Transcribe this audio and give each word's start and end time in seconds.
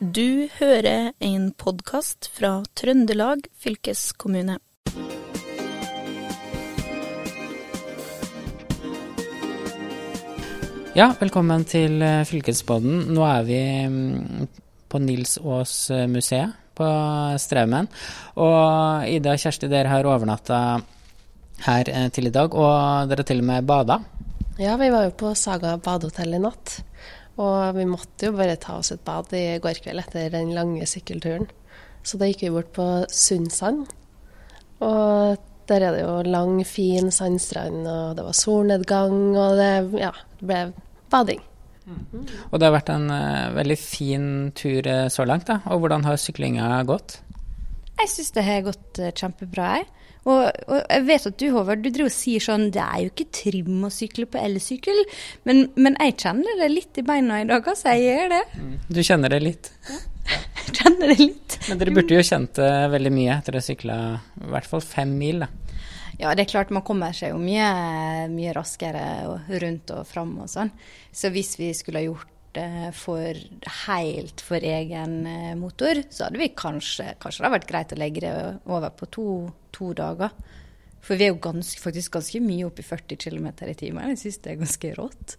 Du 0.00 0.48
hører 0.56 1.10
en 1.20 1.50
podkast 1.60 2.30
fra 2.32 2.62
Trøndelag 2.72 3.42
fylkeskommune. 3.60 4.54
Ja, 10.96 11.10
velkommen 11.20 11.66
til 11.68 12.00
Fylkespodden. 12.00 12.24
Fylkesbåten. 12.32 13.12
Nå 13.12 13.28
er 13.28 13.44
vi 13.44 13.60
mm, 13.92 14.48
på 14.88 15.02
Nils 15.04 15.36
Aas 15.36 15.74
eh, 15.92 16.08
museet 16.08 16.56
på 16.72 16.88
Straumen. 17.36 17.92
Og 18.40 19.04
Ida 19.04 19.36
og 19.36 19.44
Kjersti, 19.44 19.68
dere 19.68 19.92
har 19.92 20.08
overnatta 20.08 20.80
her 21.68 21.92
eh, 21.92 22.08
til 22.08 22.32
i 22.32 22.36
dag, 22.40 22.56
og 22.56 23.12
dere 23.12 23.20
har 23.20 23.34
til 23.34 23.44
og 23.44 23.50
med 23.52 23.68
bada. 23.68 24.00
Ja, 24.56 24.80
vi 24.80 24.88
var 24.96 25.10
jo 25.10 25.18
på 25.26 25.36
Saga 25.36 25.76
badehotell 25.76 26.40
i 26.40 26.46
natt. 26.48 26.80
Og 27.40 27.76
vi 27.76 27.86
måtte 27.88 28.28
jo 28.28 28.36
bare 28.36 28.58
ta 28.60 28.76
oss 28.80 28.92
et 28.92 29.04
bad 29.06 29.32
i 29.36 29.58
går 29.62 29.80
kveld 29.84 30.02
etter 30.02 30.32
den 30.34 30.52
lange 30.56 30.86
sykkelturen. 30.88 31.48
Så 32.04 32.20
da 32.20 32.28
gikk 32.28 32.44
vi 32.46 32.54
bort 32.54 32.72
på 32.76 32.86
Sundsand. 33.12 33.86
Og 34.84 35.40
der 35.70 35.86
er 35.86 35.94
det 35.94 36.02
jo 36.02 36.16
lang, 36.26 36.58
fin 36.66 37.12
sandstrand, 37.14 37.84
og 37.86 38.16
det 38.18 38.24
var 38.26 38.36
solnedgang, 38.36 39.18
og 39.38 39.60
det 39.60 39.72
ja, 40.00 40.10
ble 40.42 40.64
bading. 41.12 41.42
Og 42.50 42.58
det 42.58 42.66
har 42.66 42.74
vært 42.74 42.92
en 42.92 43.08
uh, 43.10 43.50
veldig 43.56 43.76
fin 43.80 44.26
tur 44.54 44.86
eh, 44.86 45.08
så 45.10 45.26
langt, 45.26 45.48
da. 45.48 45.60
Og 45.72 45.82
hvordan 45.82 46.04
har 46.06 46.20
syklinga 46.20 46.82
gått? 46.86 47.18
Jeg 48.00 48.12
syns 48.14 48.36
det 48.36 48.44
har 48.46 48.62
gått 48.66 49.00
eh, 49.00 49.14
kjempebra, 49.16 49.72
jeg. 49.80 49.88
Og, 50.28 50.42
og 50.68 50.80
jeg 50.84 51.04
vet 51.08 51.26
at 51.30 51.36
du, 51.40 51.46
Håvard, 51.54 51.80
du 51.80 51.88
driver 51.88 52.10
og 52.10 52.12
sier 52.12 52.42
sånn 52.44 52.66
Det 52.74 52.82
er 52.82 53.06
jo 53.06 53.08
ikke 53.08 53.30
trim 53.32 53.86
å 53.86 53.92
sykle 53.92 54.26
på 54.28 54.40
elsykkel. 54.40 55.00
Men, 55.48 55.66
men 55.80 55.96
jeg 55.96 56.18
kjenner 56.20 56.60
det 56.60 56.68
litt 56.74 57.00
i 57.00 57.04
beina 57.06 57.40
i 57.40 57.48
dag, 57.48 57.64
altså. 57.64 57.94
Jeg 57.96 58.08
gjør 58.08 58.34
det. 58.34 58.42
Du 58.92 59.00
kjenner 59.00 59.32
det 59.32 59.42
litt? 59.44 59.72
Ja. 59.88 60.00
kjenner 60.80 61.12
det 61.12 61.18
litt. 61.18 61.56
Men 61.68 61.80
dere 61.80 61.94
burde 61.94 62.18
jo 62.18 62.26
kjent 62.26 62.60
det 62.60 62.72
veldig 62.92 63.12
mye 63.14 63.38
etter 63.38 63.56
å 63.56 63.60
ha 63.60 63.66
sykla 63.66 63.96
i 64.40 64.52
hvert 64.54 64.68
fall 64.70 64.84
fem 64.84 65.16
mil, 65.18 65.44
da. 65.44 65.50
Ja, 66.20 66.34
det 66.36 66.44
er 66.44 66.50
klart 66.50 66.72
man 66.74 66.84
kommer 66.84 67.14
seg 67.16 67.32
jo 67.32 67.38
mye, 67.40 67.68
mye 68.28 68.52
raskere 68.52 69.04
og 69.30 69.48
rundt 69.62 69.92
og 69.96 70.04
fram 70.08 70.34
og 70.44 70.50
sånn. 70.52 70.68
Så 71.16 71.30
hvis 71.32 71.54
vi 71.56 71.70
skulle 71.76 72.02
ha 72.02 72.10
gjort 72.10 72.28
for 72.96 73.40
helt 73.86 74.42
for 74.42 74.64
egen 74.66 75.26
eh, 75.26 75.54
motor, 75.58 76.02
så 76.10 76.26
hadde 76.26 76.40
vi 76.40 76.50
kanskje 76.58 77.14
Kanskje 77.22 77.42
det 77.42 77.46
hadde 77.46 77.58
vært 77.58 77.70
greit 77.70 77.94
å 77.94 78.00
legge 78.00 78.24
det 78.24 78.34
over 78.66 78.90
på 78.90 79.06
to, 79.06 79.26
to 79.74 79.92
dager. 79.94 80.34
For 81.00 81.16
vi 81.16 81.28
er 81.28 81.32
jo 81.32 81.40
ganske, 81.42 81.80
faktisk 81.80 82.18
ganske 82.18 82.42
mye 82.44 82.66
oppe 82.66 82.82
i 82.82 82.86
40 82.86 83.20
km 83.22 83.48
i 83.70 83.74
timen. 83.78 84.12
Jeg 84.12 84.22
syns 84.24 84.40
det 84.44 84.52
er 84.52 84.62
ganske 84.64 84.94
rått. 84.98 85.36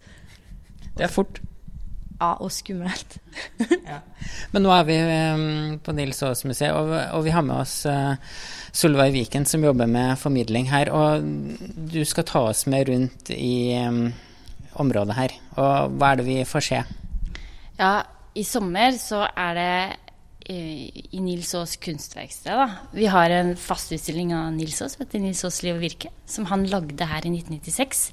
Det 0.96 1.06
er 1.06 1.12
fort. 1.12 1.40
Ja, 2.22 2.36
og 2.38 2.52
skummelt. 2.54 3.16
Men 4.52 4.62
nå 4.62 4.72
er 4.74 4.84
vi 4.86 4.96
eh, 5.00 5.44
på 5.82 5.94
Nils 5.96 6.22
Aas 6.22 6.44
museet, 6.46 6.74
og, 6.74 6.92
og 7.16 7.24
vi 7.26 7.34
har 7.34 7.44
med 7.46 7.64
oss 7.64 7.80
eh, 7.90 8.14
Solveig 8.72 9.14
Viken 9.14 9.46
som 9.48 9.64
jobber 9.64 9.90
med 9.90 10.14
formidling 10.20 10.70
her. 10.70 10.92
Og 10.94 11.24
du 11.92 12.02
skal 12.06 12.28
ta 12.28 12.46
oss 12.52 12.64
med 12.70 12.88
rundt 12.90 13.32
i 13.34 13.74
eh, 13.74 14.02
området 14.82 15.18
her. 15.18 15.38
Og 15.56 15.96
hva 15.98 16.12
er 16.12 16.22
det 16.22 16.28
vi 16.30 16.42
får 16.48 16.68
se? 16.68 16.82
Ja, 17.82 18.04
i 18.38 18.44
sommer 18.46 18.94
så 19.00 19.24
er 19.26 19.56
det 19.58 19.72
eh, 20.52 20.86
i 21.16 21.20
Nils 21.22 21.50
Aas 21.58 21.74
kunstverksted. 21.82 22.54
Da. 22.54 22.68
Vi 22.94 23.08
har 23.10 23.32
en 23.34 23.56
fast 23.58 23.90
utstilling 23.94 24.30
av 24.36 24.52
Nils 24.54 24.78
Aas, 24.84 24.94
som 24.94 25.08
du, 25.08 25.18
Nils 25.18 25.42
Aas 25.44 25.58
liv 25.64 25.74
og 25.74 25.82
virke, 25.82 26.12
som 26.30 26.46
han 26.52 26.68
lagde 26.70 27.08
her 27.10 27.26
i 27.26 27.32
1996. 27.34 28.04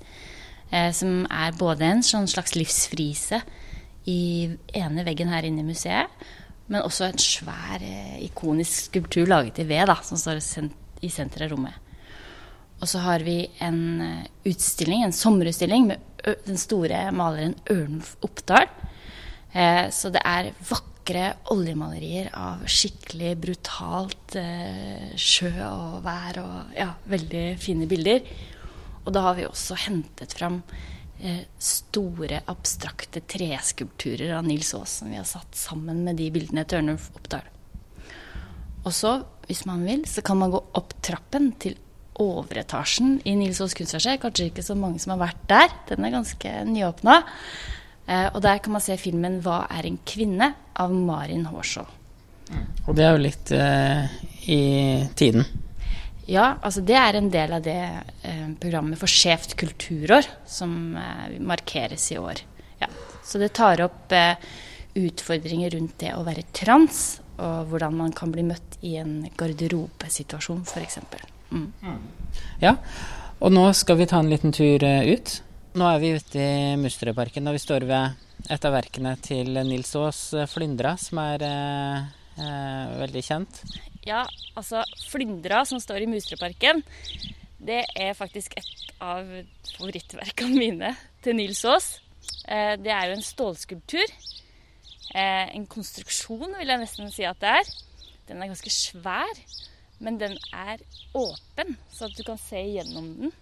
Eh, 0.73 0.89
som 0.95 1.21
er 1.29 1.53
både 1.59 1.85
en 1.85 2.01
sånn 2.05 2.25
slags 2.29 2.57
livsfrise 2.57 3.43
i 4.09 4.49
ene 4.79 5.05
veggen 5.05 5.29
her 5.29 5.45
inne 5.45 5.61
i 5.61 5.69
museet, 5.69 6.27
men 6.69 6.81
også 6.81 7.05
en 7.11 7.21
svær, 7.21 7.77
eh, 7.85 8.17
ikonisk 8.25 8.89
skulptur 8.89 9.29
laget 9.29 9.61
i 9.61 9.69
ved, 9.69 9.85
da, 9.89 9.99
som 10.05 10.17
står 10.17 10.41
i 11.05 11.13
senteret 11.13 11.45
av 11.45 11.53
rommet. 11.53 11.77
Og 12.79 12.89
så 12.89 13.05
har 13.05 13.21
vi 13.21 13.43
en 13.61 13.81
eh, 14.01 14.29
utstilling, 14.49 15.05
en 15.05 15.13
sommerutstilling 15.13 15.91
med 15.93 16.37
den 16.45 16.57
store 16.57 17.11
maleren 17.13 17.53
Ørnulf 17.69 18.15
Oppdal. 18.25 18.65
Eh, 19.53 19.89
så 19.89 20.11
det 20.13 20.21
er 20.25 20.51
vakre 20.69 21.25
oljemalerier 21.53 22.29
av 22.37 22.61
skikkelig 22.69 23.33
brutalt 23.41 24.37
eh, 24.37 25.09
sjø 25.17 25.51
og 25.65 25.99
vær 26.05 26.41
og 26.43 26.77
ja, 26.77 26.91
veldig 27.09 27.43
fine 27.61 27.89
bilder. 27.89 28.23
Og 29.05 29.13
da 29.15 29.25
har 29.25 29.39
vi 29.39 29.47
også 29.47 29.77
hentet 29.87 30.35
fram 30.37 30.61
eh, 31.23 31.45
store, 31.57 32.43
abstrakte 32.51 33.23
treskulpturer 33.25 34.35
av 34.37 34.45
Nils 34.45 34.73
Aas 34.77 34.99
som 35.01 35.09
vi 35.09 35.17
har 35.17 35.27
satt 35.29 35.57
sammen 35.57 36.03
med 36.05 36.21
de 36.21 36.29
bildene 36.35 36.65
til 36.67 36.83
Ørnulf 36.83 37.09
Oppdal. 37.17 37.47
Og 38.85 38.93
så, 38.95 39.17
hvis 39.47 39.65
man 39.67 39.81
vil, 39.87 40.05
så 40.07 40.21
kan 40.25 40.39
man 40.39 40.53
gå 40.53 40.61
opp 40.77 40.93
trappen 41.03 41.51
til 41.59 41.75
overetasjen 42.19 43.17
i 43.27 43.33
Nils 43.39 43.59
Aas 43.63 43.75
kunstverksted. 43.77 44.21
Kanskje 44.21 44.49
ikke 44.51 44.65
så 44.65 44.75
mange 44.77 45.01
som 45.01 45.15
har 45.15 45.23
vært 45.23 45.43
der. 45.49 45.75
Den 45.89 46.05
er 46.05 46.15
ganske 46.19 46.53
nyåpna. 46.67 47.19
Eh, 48.09 48.27
og 48.33 48.41
der 48.41 48.59
kan 48.63 48.73
man 48.73 48.81
se 48.81 48.97
filmen 48.97 49.39
'Hva 49.41 49.67
er 49.69 49.85
en 49.85 49.99
kvinne?' 50.05 50.53
av 50.75 50.91
Marin 50.93 51.45
Hårskjold. 51.45 51.97
Og 52.87 52.95
det 52.95 53.03
er 53.05 53.11
jo 53.11 53.21
litt 53.21 53.51
eh, 53.51 54.05
i 54.49 54.61
tiden. 55.15 55.45
Ja, 56.29 56.55
altså 56.61 56.81
det 56.85 56.97
er 56.97 57.17
en 57.17 57.29
del 57.33 57.53
av 57.57 57.63
det 57.65 57.81
eh, 58.23 58.49
programmet 58.61 58.99
for 59.01 59.09
skjevt 59.09 59.55
kulturår 59.57 60.27
som 60.45 60.95
eh, 60.97 61.37
markeres 61.41 62.11
i 62.13 62.19
år. 62.21 62.41
Ja. 62.81 62.89
Så 63.25 63.41
det 63.41 63.53
tar 63.57 63.81
opp 63.81 64.13
eh, 64.13 64.37
utfordringer 64.99 65.73
rundt 65.73 65.97
det 66.01 66.13
å 66.13 66.25
være 66.25 66.47
trans, 66.53 67.19
og 67.39 67.71
hvordan 67.71 67.97
man 67.97 68.13
kan 68.13 68.33
bli 68.33 68.43
møtt 68.45 68.77
i 68.85 68.95
en 69.01 69.23
garderobesituasjon 69.37 70.65
f.eks. 70.67 70.99
Mm. 71.49 71.69
Ja, 72.61 72.75
og 73.39 73.53
nå 73.55 73.69
skal 73.77 73.97
vi 74.01 74.09
ta 74.09 74.19
en 74.21 74.29
liten 74.29 74.53
tur 74.55 74.83
eh, 74.85 75.13
ut. 75.15 75.39
Nå 75.77 75.85
er 75.85 75.99
vi 76.01 76.15
ute 76.17 76.41
i 76.41 76.77
Musterødparken, 76.81 77.45
og 77.45 77.53
vi 77.53 77.61
står 77.61 77.83
ved 77.85 78.49
et 78.49 78.63
av 78.65 78.73
verkene 78.73 79.11
til 79.21 79.53
Nils 79.67 79.91
Aas, 79.99 80.21
'Flyndra', 80.49 80.95
som 80.97 81.19
er 81.21 81.43
eh, 81.45 82.07
eh, 82.41 82.93
veldig 83.03 83.21
kjent. 83.21 83.59
Ja, 84.01 84.23
altså 84.57 84.81
Flyndra, 85.11 85.61
som 85.69 85.77
står 85.77 86.01
i 86.01 86.07
Musterødparken, 86.09 86.81
det 87.61 87.83
er 87.93 88.17
faktisk 88.17 88.57
et 88.57 88.95
av 88.97 89.29
favorittverkene 89.75 90.57
mine 90.57 90.95
til 91.21 91.37
Nils 91.37 91.61
Aas. 91.69 91.99
Eh, 92.47 92.73
det 92.81 92.89
er 92.89 93.11
jo 93.11 93.19
en 93.19 93.29
stålskulptur. 93.29 94.17
Eh, 95.13 95.53
en 95.53 95.69
konstruksjon, 95.69 96.49
vil 96.57 96.73
jeg 96.73 96.81
nesten 96.81 97.13
si 97.13 97.29
at 97.29 97.37
det 97.45 97.53
er. 97.61 97.71
Den 98.25 98.41
er 98.41 98.49
ganske 98.49 98.73
svær, 98.73 99.45
men 100.01 100.17
den 100.17 100.33
er 100.49 100.81
åpen, 101.13 101.77
så 101.93 102.09
at 102.09 102.17
du 102.17 102.25
kan 102.25 102.41
se 102.41 102.57
gjennom 102.57 103.13
den. 103.21 103.37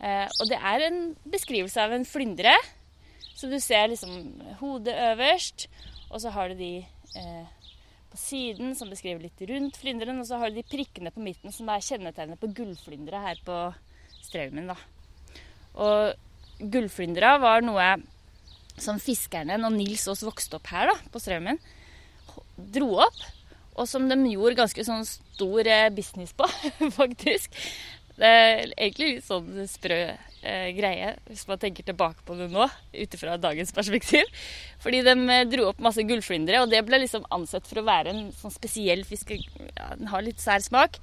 Eh, 0.00 0.26
og 0.40 0.48
det 0.48 0.56
er 0.56 0.86
en 0.86 1.00
beskrivelse 1.28 1.80
av 1.82 1.94
en 1.94 2.06
flyndre. 2.08 2.54
Så 3.36 3.48
du 3.48 3.56
ser 3.62 3.88
liksom 3.92 4.40
hodet 4.60 4.96
øverst, 5.12 5.68
og 6.10 6.20
så 6.20 6.32
har 6.34 6.50
du 6.50 6.58
de 6.58 6.72
eh, 7.16 7.60
på 8.10 8.18
siden 8.18 8.74
som 8.76 8.90
beskriver 8.90 9.22
litt 9.24 9.42
rundt 9.48 9.78
flynderen, 9.80 10.18
og 10.20 10.26
så 10.28 10.40
har 10.40 10.50
du 10.50 10.58
de 10.58 10.66
prikkene 10.66 11.12
på 11.14 11.22
midten 11.24 11.54
som 11.54 11.68
er 11.70 11.84
kjennetegnet 11.84 12.40
på 12.40 12.50
gullflyndre 12.56 13.22
her 13.22 13.40
på 13.46 13.58
Straumen. 14.20 14.72
da. 14.72 14.76
Og 15.80 16.66
gullflyndra 16.72 17.36
var 17.40 17.64
noe 17.64 17.92
som 18.80 18.98
fiskerne, 19.00 19.58
når 19.60 19.76
Nils 19.76 20.08
Aas 20.08 20.24
vokste 20.24 20.58
opp 20.58 20.68
her 20.72 20.90
da, 20.90 20.96
på 21.12 21.22
Straumen, 21.22 21.60
dro 22.56 22.92
opp, 23.06 23.20
og 23.78 23.88
som 23.88 24.08
de 24.10 24.18
gjorde 24.32 24.58
ganske 24.58 24.84
sånn 24.84 25.06
stor 25.08 25.68
eh, 25.70 25.88
business 25.94 26.34
på, 26.36 26.48
faktisk. 27.00 27.54
Det 28.20 28.28
er 28.28 28.66
egentlig 28.74 29.14
litt 29.14 29.24
sånn 29.24 29.62
sprø 29.64 29.96
eh, 30.04 30.68
greie, 30.76 31.14
hvis 31.30 31.46
man 31.48 31.60
tenker 31.62 31.86
tilbake 31.88 32.20
på 32.26 32.36
det 32.36 32.50
nå, 32.52 32.66
ut 32.92 33.14
ifra 33.16 33.38
dagens 33.40 33.72
perspektiv. 33.72 34.28
Fordi 34.84 35.00
de 35.06 35.14
eh, 35.16 35.46
dro 35.48 35.70
opp 35.70 35.80
masse 35.80 36.04
gullflyndre, 36.04 36.60
og 36.60 36.68
det 36.72 36.82
ble 36.84 37.00
liksom 37.00 37.24
ansett 37.32 37.68
for 37.68 37.80
å 37.80 37.86
være 37.88 38.12
en 38.12 38.26
sånn 38.36 38.52
spesiell 38.52 39.06
fiske... 39.08 39.40
Ja, 39.72 39.94
den 39.96 40.10
har 40.12 40.26
litt 40.26 40.42
sær 40.42 40.60
smak. 40.64 41.00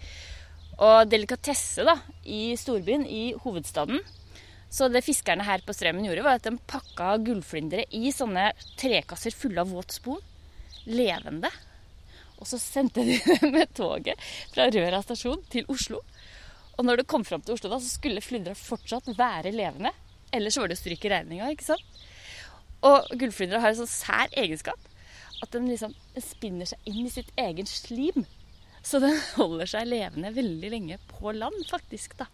Og 0.77 1.09
delikatesse 1.09 1.87
da, 1.87 1.97
i 2.21 2.53
storbyen, 2.59 3.07
i 3.09 3.31
hovedstaden. 3.41 4.03
Så 4.69 4.89
det 4.91 5.01
fiskerne 5.05 5.45
her 5.47 5.63
på 5.65 5.73
Strømmen 5.73 6.05
gjorde, 6.05 6.25
var 6.27 6.37
at 6.37 6.45
de 6.45 6.53
pakka 6.69 7.15
gullflyndre 7.25 7.87
i 7.97 8.11
sånne 8.13 8.51
trekasser 8.77 9.33
fulle 9.33 9.63
av 9.63 9.73
våt 9.73 9.95
spon. 9.97 10.21
Levende. 10.85 11.49
Og 12.37 12.45
så 12.45 12.59
sendte 12.61 13.01
de 13.07 13.17
dem 13.41 13.55
med 13.55 13.73
toget 13.73 14.21
fra 14.53 14.69
Røra 14.69 15.01
stasjon 15.01 15.41
til 15.49 15.65
Oslo. 15.73 16.03
Og 16.77 16.85
når 16.85 17.01
det 17.01 17.09
kom 17.09 17.25
fram 17.25 17.41
til 17.41 17.55
Oslo, 17.55 17.71
da, 17.71 17.79
så 17.81 17.89
skulle 17.89 18.23
flyndra 18.23 18.53
fortsatt 18.57 19.09
være 19.17 19.53
levende. 19.55 19.91
Ellers 20.35 20.57
så 20.57 20.63
var 20.63 20.71
det 20.71 20.77
å 20.77 20.81
stryke 20.81 21.11
regninga, 21.11 21.49
ikke 21.53 21.71
sant. 21.71 22.01
Og 22.85 23.07
gullflyndra 23.17 23.61
har 23.63 23.73
en 23.73 23.79
sånn 23.79 23.89
sær 23.89 24.33
egenskap 24.37 24.91
at 25.41 25.53
den 25.53 25.69
liksom 25.69 25.93
spinner 26.21 26.69
seg 26.69 26.89
inn 26.89 27.05
i 27.05 27.13
sitt 27.13 27.29
egen 27.39 27.69
slim. 27.69 28.25
Så 28.85 29.01
den 29.03 29.17
holder 29.39 29.69
seg 29.69 29.89
levende 29.89 30.33
veldig 30.35 30.73
lenge 30.73 30.99
på 31.11 31.33
land, 31.35 31.65
faktisk, 31.71 32.17
da. 32.21 32.29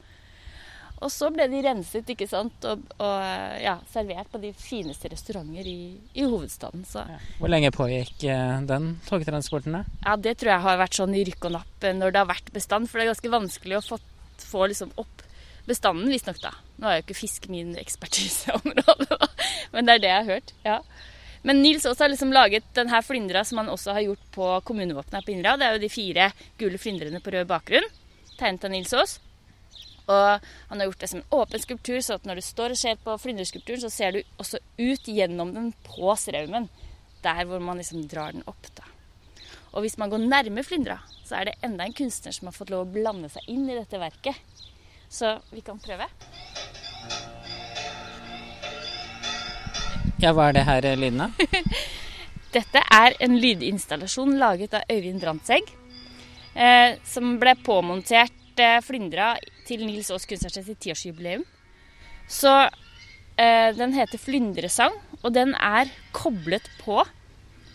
Og 1.03 1.11
så 1.11 1.27
ble 1.33 1.49
de 1.51 1.59
renset 1.65 2.07
ikke 2.13 2.27
sant? 2.29 2.63
og, 2.69 2.83
og 3.03 3.23
ja, 3.59 3.73
servert 3.91 4.29
på 4.31 4.39
de 4.39 4.53
fineste 4.55 5.09
restauranter 5.11 5.67
i, 5.67 5.97
i 6.15 6.23
hovedstaden. 6.23 6.85
Så. 6.87 7.03
Hvor 7.41 7.51
lenge 7.51 7.73
pågikk 7.75 8.23
eh, 8.31 8.61
den 8.69 8.93
togtransporten? 9.09 9.75
da? 9.75 9.83
Ja, 10.05 10.15
Det 10.15 10.37
tror 10.39 10.53
jeg 10.53 10.65
har 10.67 10.79
vært 10.79 10.99
sånn 10.99 11.17
i 11.17 11.25
rykk 11.27 11.49
og 11.49 11.55
napp 11.57 11.87
eh, 11.89 11.95
når 11.97 12.13
det 12.13 12.23
har 12.23 12.29
vært 12.31 12.53
bestand. 12.55 12.87
For 12.87 12.99
det 12.99 13.07
er 13.07 13.11
ganske 13.11 13.33
vanskelig 13.35 13.79
å 13.79 13.83
få, 13.89 13.99
få 14.47 14.67
liksom 14.71 14.93
opp 14.99 15.23
bestanden, 15.67 16.11
visstnok 16.11 16.41
da. 16.43 16.53
Nå 16.81 16.89
er 16.89 16.99
jo 16.99 17.05
ikke 17.05 17.21
fisk 17.21 17.47
min 17.51 17.73
ekspertiseområde, 17.79 19.17
men 19.73 19.87
det 19.87 19.95
er 19.95 20.03
det 20.03 20.11
jeg 20.11 20.21
har 20.21 20.31
hørt. 20.35 20.55
ja. 20.67 20.79
Men 21.43 21.59
Nils 21.59 21.83
også 21.83 22.05
har 22.05 22.11
liksom 22.13 22.31
laget 22.31 22.69
denne 22.75 23.01
flyndra 23.03 23.41
som 23.43 23.59
han 23.59 23.71
også 23.71 23.97
har 23.97 24.05
gjort 24.05 24.27
på 24.31 24.45
kommunevåpenet 24.63 25.17
her 25.17 25.25
på 25.27 25.33
Innra. 25.33 25.57
Det 25.59 25.67
er 25.67 25.75
jo 25.75 25.81
de 25.83 25.89
fire 25.91 26.29
gule 26.59 26.79
flyndrene 26.79 27.19
på 27.19 27.33
rød 27.35 27.49
bakgrunn, 27.49 27.89
tegnet 28.39 28.63
av 28.63 28.71
Nils 28.71 28.93
Aas. 28.95 29.17
Og 30.07 30.47
han 30.69 30.79
har 30.79 30.87
gjort 30.87 31.03
det 31.03 31.09
som 31.11 31.19
en 31.19 31.35
åpen 31.35 31.63
skulptur, 31.63 31.99
så 32.03 32.15
at 32.15 32.25
når 32.27 32.39
du 32.39 32.45
står 32.47 32.75
og 32.75 32.79
ser 32.79 33.03
på 33.03 33.17
flyndreskulpturen, 33.25 33.83
så 33.83 33.91
ser 33.91 34.15
du 34.15 34.21
også 34.39 34.59
ut 34.79 35.07
gjennom 35.07 35.51
den 35.55 35.69
på 35.83 36.15
straumen. 36.19 36.69
Der 37.23 37.43
hvor 37.47 37.59
man 37.63 37.79
liksom 37.79 38.07
drar 38.11 38.35
den 38.35 38.47
opp, 38.47 38.67
da. 38.79 38.87
Og 39.73 39.81
hvis 39.81 39.97
man 39.97 40.11
går 40.13 40.21
nærme 40.21 40.63
flyndra, 40.65 40.99
så 41.25 41.39
er 41.39 41.49
det 41.49 41.55
enda 41.65 41.87
en 41.87 41.95
kunstner 41.97 42.35
som 42.35 42.49
har 42.49 42.55
fått 42.55 42.69
lov 42.73 42.85
å 42.85 42.93
blande 42.93 43.29
seg 43.33 43.47
inn 43.49 43.65
i 43.65 43.77
dette 43.77 43.97
verket. 43.97 44.37
Så 45.09 45.35
vi 45.49 45.63
kan 45.65 45.81
prøve. 45.81 46.05
Ja, 50.21 50.31
hva 50.31 50.49
er 50.49 50.57
det 50.59 50.65
her 50.69 50.87
Line? 50.97 51.31
Dette 52.53 52.83
er 52.93 53.15
en 53.25 53.39
lydinstallasjon 53.41 54.37
laget 54.37 54.75
av 54.77 54.85
Øyvind 54.93 55.23
Brandtzæg. 55.23 55.73
Eh, 56.53 56.99
som 57.09 57.39
ble 57.41 57.55
påmontert 57.65 58.61
eh, 58.61 58.77
flyndra 58.85 59.33
til 59.65 59.81
Nils 59.87 60.11
Aas 60.13 60.29
kunstnersted 60.29 60.67
sitt 60.67 60.83
tiårsjubileum. 60.85 61.41
Så 62.29 62.53
eh, 62.61 63.73
den 63.73 63.97
heter 63.97 64.21
Flyndresang, 64.21 64.93
og 65.23 65.33
den 65.33 65.57
er 65.57 65.89
koblet 66.13 66.69
på 66.83 67.01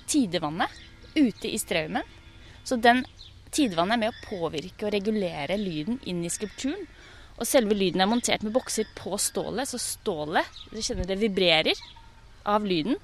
tidevannet 0.08 0.70
ute 1.18 1.50
i 1.50 1.58
straumen. 1.60 2.06
Så 2.64 2.78
den 2.80 3.04
tidevannet 3.54 3.96
er 3.96 4.02
med 4.02 4.14
å 4.14 4.24
påvirke 4.28 4.88
og 4.88 4.94
regulere 4.94 5.58
lyden 5.60 6.00
inn 6.08 6.24
i 6.24 6.32
skulpturen. 6.32 6.86
Og 7.38 7.46
selve 7.46 7.76
lyden 7.76 8.02
er 8.02 8.10
montert 8.10 8.42
med 8.42 8.54
bokser 8.54 8.88
på 8.98 9.14
stålet, 9.22 9.70
så 9.70 9.78
stålet 9.78 10.46
du 10.72 10.80
kjenner 10.82 11.06
det 11.06 11.20
vibrerer 11.20 11.78
av 12.48 12.66
lyden. 12.66 12.98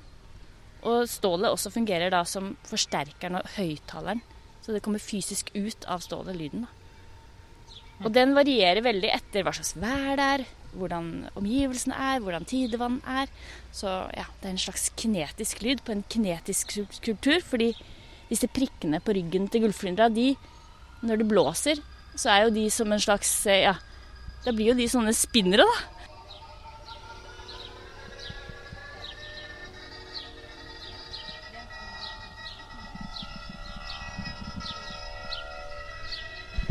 Og 0.85 1.07
stålet 1.09 1.55
også 1.55 1.73
fungerer 1.73 2.13
da 2.13 2.25
som 2.29 2.57
forsterkeren 2.69 3.39
og 3.41 3.53
høyttaleren. 3.57 4.25
Så 4.65 4.75
det 4.75 4.83
kommer 4.85 5.03
fysisk 5.03 5.51
ut 5.55 5.87
av 5.89 6.03
stålet, 6.05 6.37
lyden. 6.37 6.67
da. 6.67 6.85
Og 8.03 8.11
den 8.13 8.35
varierer 8.35 8.83
veldig 8.85 9.11
etter 9.15 9.45
hva 9.45 9.53
slags 9.55 9.77
vær 9.79 10.17
det 10.19 10.29
er, 10.37 10.45
hvordan 10.75 11.11
omgivelsene 11.39 11.95
er, 11.95 12.23
hvordan 12.25 12.47
tidevann 12.49 12.99
er. 13.07 13.31
Så 13.73 13.89
ja, 14.17 14.27
det 14.41 14.49
er 14.49 14.55
en 14.55 14.65
slags 14.65 14.89
kinetisk 14.99 15.63
lyd 15.63 15.85
på 15.87 15.95
en 15.95 16.03
kinetisk 16.11 16.75
skulptur. 16.99 17.39
Fordi 17.47 17.71
disse 18.31 18.49
prikkene 18.51 19.01
på 19.05 19.15
ryggen 19.17 19.49
til 19.49 19.65
gullflyndra, 19.65 20.11
de, 20.13 20.33
når 21.05 21.21
det 21.21 21.29
blåser, 21.29 21.83
så 22.17 22.31
er 22.31 22.47
jo 22.47 22.55
de 22.55 22.69
som 22.71 22.93
en 22.93 23.03
slags 23.03 23.33
ja, 23.51 23.75
Da 24.45 24.53
blir 24.53 24.73
jo 24.73 24.79
de 24.79 24.87
sånne 24.89 25.13
spinnere, 25.17 25.65
da. 25.65 25.95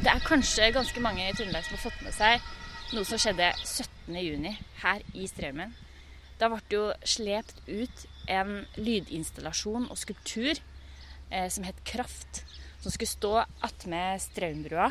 Det 0.04 0.12
er 0.12 0.26
kanskje 0.28 0.74
ganske 0.76 1.02
mange 1.02 1.24
i 1.26 1.34
Trøndelag 1.34 1.64
som 1.66 1.78
har 1.78 1.84
fått 1.86 2.04
med 2.06 2.14
seg 2.14 2.52
noe 2.94 3.08
som 3.08 3.18
skjedde 3.18 3.48
17.6 3.64 4.58
her 4.84 5.02
i 5.18 5.26
Straumen. 5.30 5.74
Da 6.38 6.50
ble 6.52 6.60
det 6.68 6.76
jo 6.76 6.86
slept 7.08 7.62
ut 7.70 8.04
en 8.32 8.66
lydinstallasjon 8.76 9.88
og 9.88 9.98
skulptur 9.98 10.52
eh, 10.52 10.73
som 11.50 11.66
het 11.68 11.84
Kraft. 11.88 12.44
Som 12.84 12.92
skulle 12.92 13.12
stå 13.12 13.34
attmed 13.64 14.22
Straumbrua 14.22 14.90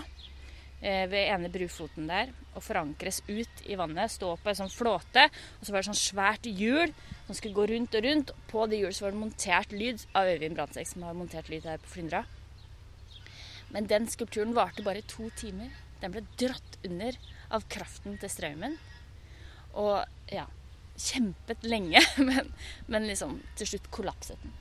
eh, 0.83 1.06
ved 1.11 1.29
ene 1.29 1.50
brufoten 1.53 2.09
der 2.11 2.33
og 2.53 2.65
forankres 2.65 3.23
ut 3.29 3.65
i 3.69 3.77
vannet. 3.81 4.12
Stå 4.12 4.35
på 4.41 4.53
en 4.53 4.59
sånn 4.62 4.73
flåte, 4.73 5.27
og 5.29 5.65
så 5.65 5.73
var 5.73 5.83
det 5.83 5.91
sånn 5.91 6.00
svært 6.00 6.49
hjul 6.49 6.93
som 7.27 7.37
skulle 7.39 7.56
gå 7.56 7.67
rundt 7.71 7.97
og 7.97 8.06
rundt. 8.06 8.33
På 8.50 8.67
det 8.69 8.83
hjulet 8.83 9.03
var 9.05 9.15
det 9.15 9.23
montert 9.23 9.77
lyd 9.77 10.06
av 10.19 10.31
Øyvind 10.33 10.59
Brandtzæg, 10.59 10.89
som 10.91 11.06
har 11.06 11.17
montert 11.17 11.53
lyd 11.53 11.69
her 11.69 11.81
på 11.83 11.93
Flyndra. 11.94 12.25
Men 13.73 13.88
den 13.88 14.09
skulpturen 14.12 14.56
varte 14.56 14.85
bare 14.85 15.05
to 15.09 15.31
timer. 15.41 15.73
Den 16.03 16.12
ble 16.12 16.25
dratt 16.41 16.81
under 16.85 17.17
av 17.53 17.65
kraften 17.73 18.19
til 18.21 18.33
strømmen. 18.33 18.77
Og 19.79 20.03
ja 20.33 20.49
Kjempet 21.03 21.62
lenge, 21.65 22.03
men, 22.29 22.50
men 22.87 23.06
liksom 23.09 23.38
til 23.56 23.71
slutt 23.71 23.87
kollapset 23.97 24.37
den. 24.43 24.53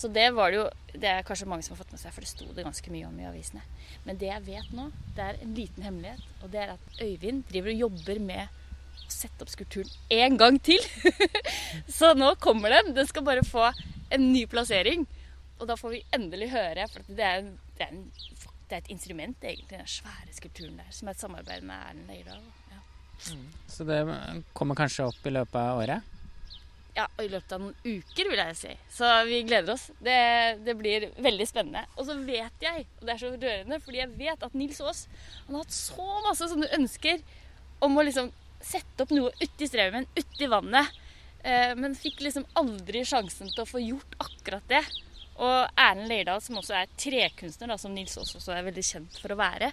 Så 0.00 0.08
det 0.08 0.30
var 0.32 0.52
det 0.52 0.60
jo 0.60 0.68
Det 0.94 1.08
er 1.08 1.26
kanskje 1.26 1.48
mange 1.48 1.62
som 1.62 1.74
har 1.74 1.82
fått 1.82 1.92
med 1.94 2.00
seg, 2.00 2.12
for 2.14 2.24
det 2.24 2.30
sto 2.30 2.46
det 2.56 2.64
ganske 2.66 2.92
mye 2.92 3.06
om 3.06 3.18
i 3.20 3.28
avisene. 3.28 3.60
Men 4.06 4.18
det 4.18 4.30
jeg 4.30 4.46
vet 4.48 4.72
nå, 4.74 4.88
det 5.14 5.26
er 5.26 5.38
en 5.44 5.52
liten 5.54 5.84
hemmelighet, 5.86 6.24
og 6.42 6.50
det 6.50 6.64
er 6.64 6.72
at 6.74 7.04
Øyvind 7.04 7.44
driver 7.50 7.70
og 7.70 7.84
jobber 7.84 8.20
med 8.24 8.42
å 9.04 9.12
sette 9.12 9.46
opp 9.46 9.52
skulpturen 9.52 9.92
én 10.10 10.38
gang 10.40 10.58
til. 10.58 10.82
Så 11.98 12.10
nå 12.18 12.32
kommer 12.42 12.74
den. 12.74 12.94
Den 12.96 13.06
skal 13.06 13.26
bare 13.26 13.46
få 13.46 13.68
en 14.10 14.26
ny 14.32 14.44
plassering. 14.50 15.06
Og 15.60 15.68
da 15.68 15.76
får 15.78 15.94
vi 15.94 16.04
endelig 16.16 16.50
høre, 16.56 16.88
for 16.90 17.06
det 17.06 17.26
er, 17.26 17.48
det 17.78 17.86
er, 17.86 17.94
en, 17.94 18.06
det 18.66 18.76
er 18.76 18.82
et 18.82 18.92
instrument, 18.94 19.44
egentlig, 19.44 19.78
den 19.78 19.90
svære 19.94 20.34
skulpturen 20.34 20.80
der, 20.80 20.88
som 20.96 21.10
er 21.10 21.14
et 21.14 21.22
samarbeid 21.22 21.66
med 21.68 21.76
Erlend 21.90 22.10
Leirdal. 22.10 22.46
Ja. 22.72 22.80
Mm. 23.36 23.48
Så 23.68 23.86
det 23.86 24.00
kommer 24.56 24.78
kanskje 24.80 25.10
opp 25.12 25.28
i 25.28 25.34
løpet 25.36 25.60
av 25.60 25.84
året? 25.84 26.16
Ja, 26.96 27.06
i 27.22 27.28
løpet 27.30 27.52
av 27.54 27.62
noen 27.62 27.76
uker, 27.84 28.30
vil 28.32 28.40
jeg 28.40 28.56
si. 28.58 28.72
Så 28.90 29.08
vi 29.28 29.42
gleder 29.46 29.76
oss. 29.76 29.86
Det, 30.02 30.16
det, 30.66 30.74
blir 30.78 31.06
veldig 31.22 31.46
spennende. 31.46 31.84
Og 31.96 32.08
så 32.08 32.16
vet 32.18 32.64
jeg, 32.64 32.86
og 32.98 33.06
det 33.06 33.14
er 33.14 33.20
så 33.22 33.30
rørende, 33.34 33.78
fordi 33.84 34.02
jeg 34.02 34.14
vet 34.18 34.46
at 34.46 34.56
Nils 34.58 34.80
Aas 34.82 35.04
han 35.46 35.54
har 35.54 35.62
hatt 35.62 35.76
så 35.76 36.08
masse 36.26 36.50
sånne 36.50 36.72
ønsker 36.80 37.22
om 37.86 37.94
å 37.96 38.04
liksom 38.06 38.32
sette 38.60 39.04
opp 39.04 39.14
noe 39.14 39.30
uti 39.40 39.68
straumen, 39.70 40.08
uti 40.18 40.50
vannet. 40.50 40.90
Eh, 41.42 41.72
men 41.78 41.96
fikk 41.96 42.20
liksom 42.26 42.48
aldri 42.60 43.04
sjansen 43.08 43.48
til 43.54 43.64
å 43.64 43.70
få 43.70 43.80
gjort 43.84 44.18
akkurat 44.20 44.66
det. 44.72 44.82
Og 45.40 45.80
Erlend 45.80 46.10
Leirdal, 46.10 46.42
som 46.44 46.58
også 46.60 46.76
er 46.82 46.90
trekunstner, 47.00 47.70
da, 47.70 47.78
som 47.80 47.94
Nils 47.94 48.18
Aas 48.20 48.34
også 48.36 48.52
er 48.52 48.66
veldig 48.66 48.84
kjent 48.84 49.20
for 49.22 49.32
å 49.32 49.38
være, 49.40 49.70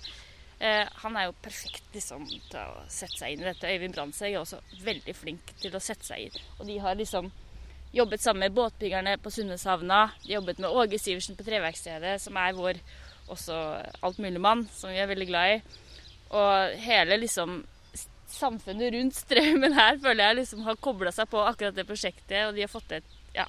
eh, 0.59 0.85
han 1.03 1.17
er 1.17 1.27
jo 1.27 1.35
perfekt 1.43 1.93
liksom, 1.95 2.25
til 2.27 2.61
å 2.61 2.85
sette 2.91 3.19
seg 3.19 3.33
inn 3.33 3.43
i 3.43 3.49
dette. 3.49 3.71
Øyvind 3.71 3.97
Brandtzæg 3.97 4.33
er 4.33 4.41
også 4.41 4.61
veldig 4.85 5.15
flink 5.17 5.53
til 5.61 5.75
å 5.75 5.83
sette 5.83 6.07
seg 6.07 6.27
inn. 6.27 6.39
Og 6.57 6.67
de 6.69 6.79
har 6.83 6.99
liksom 6.99 7.31
jobbet 7.95 8.21
sammen 8.21 8.45
med 8.45 8.55
båtbyggerne 8.57 9.17
på 9.23 9.31
Sunneshavna. 9.33 10.03
De 10.25 10.35
jobbet 10.35 10.59
med 10.63 10.69
Åge 10.69 10.99
Sivertsen 11.01 11.37
på 11.37 11.45
Treverkstedet, 11.47 12.17
som 12.21 12.37
er 12.39 12.57
vår 12.57 12.81
også 13.31 13.55
altmuligmann, 14.07 14.67
som 14.73 14.91
vi 14.93 15.01
er 15.01 15.09
veldig 15.09 15.27
glad 15.29 15.57
i. 15.57 15.57
Og 16.37 16.77
hele 16.83 17.19
liksom 17.21 17.61
samfunnet 18.27 18.91
rundt 18.93 19.15
strømmen 19.15 19.75
her 19.77 19.99
føler 20.03 20.25
jeg 20.25 20.39
liksom 20.41 20.65
har 20.67 20.79
kobla 20.83 21.13
seg 21.15 21.29
på 21.31 21.39
akkurat 21.47 21.75
det 21.75 21.87
prosjektet, 21.87 22.41
og 22.47 22.55
de 22.55 22.65
har 22.65 22.71
fått 22.71 22.97
et 22.99 23.15
Ja, 23.35 23.45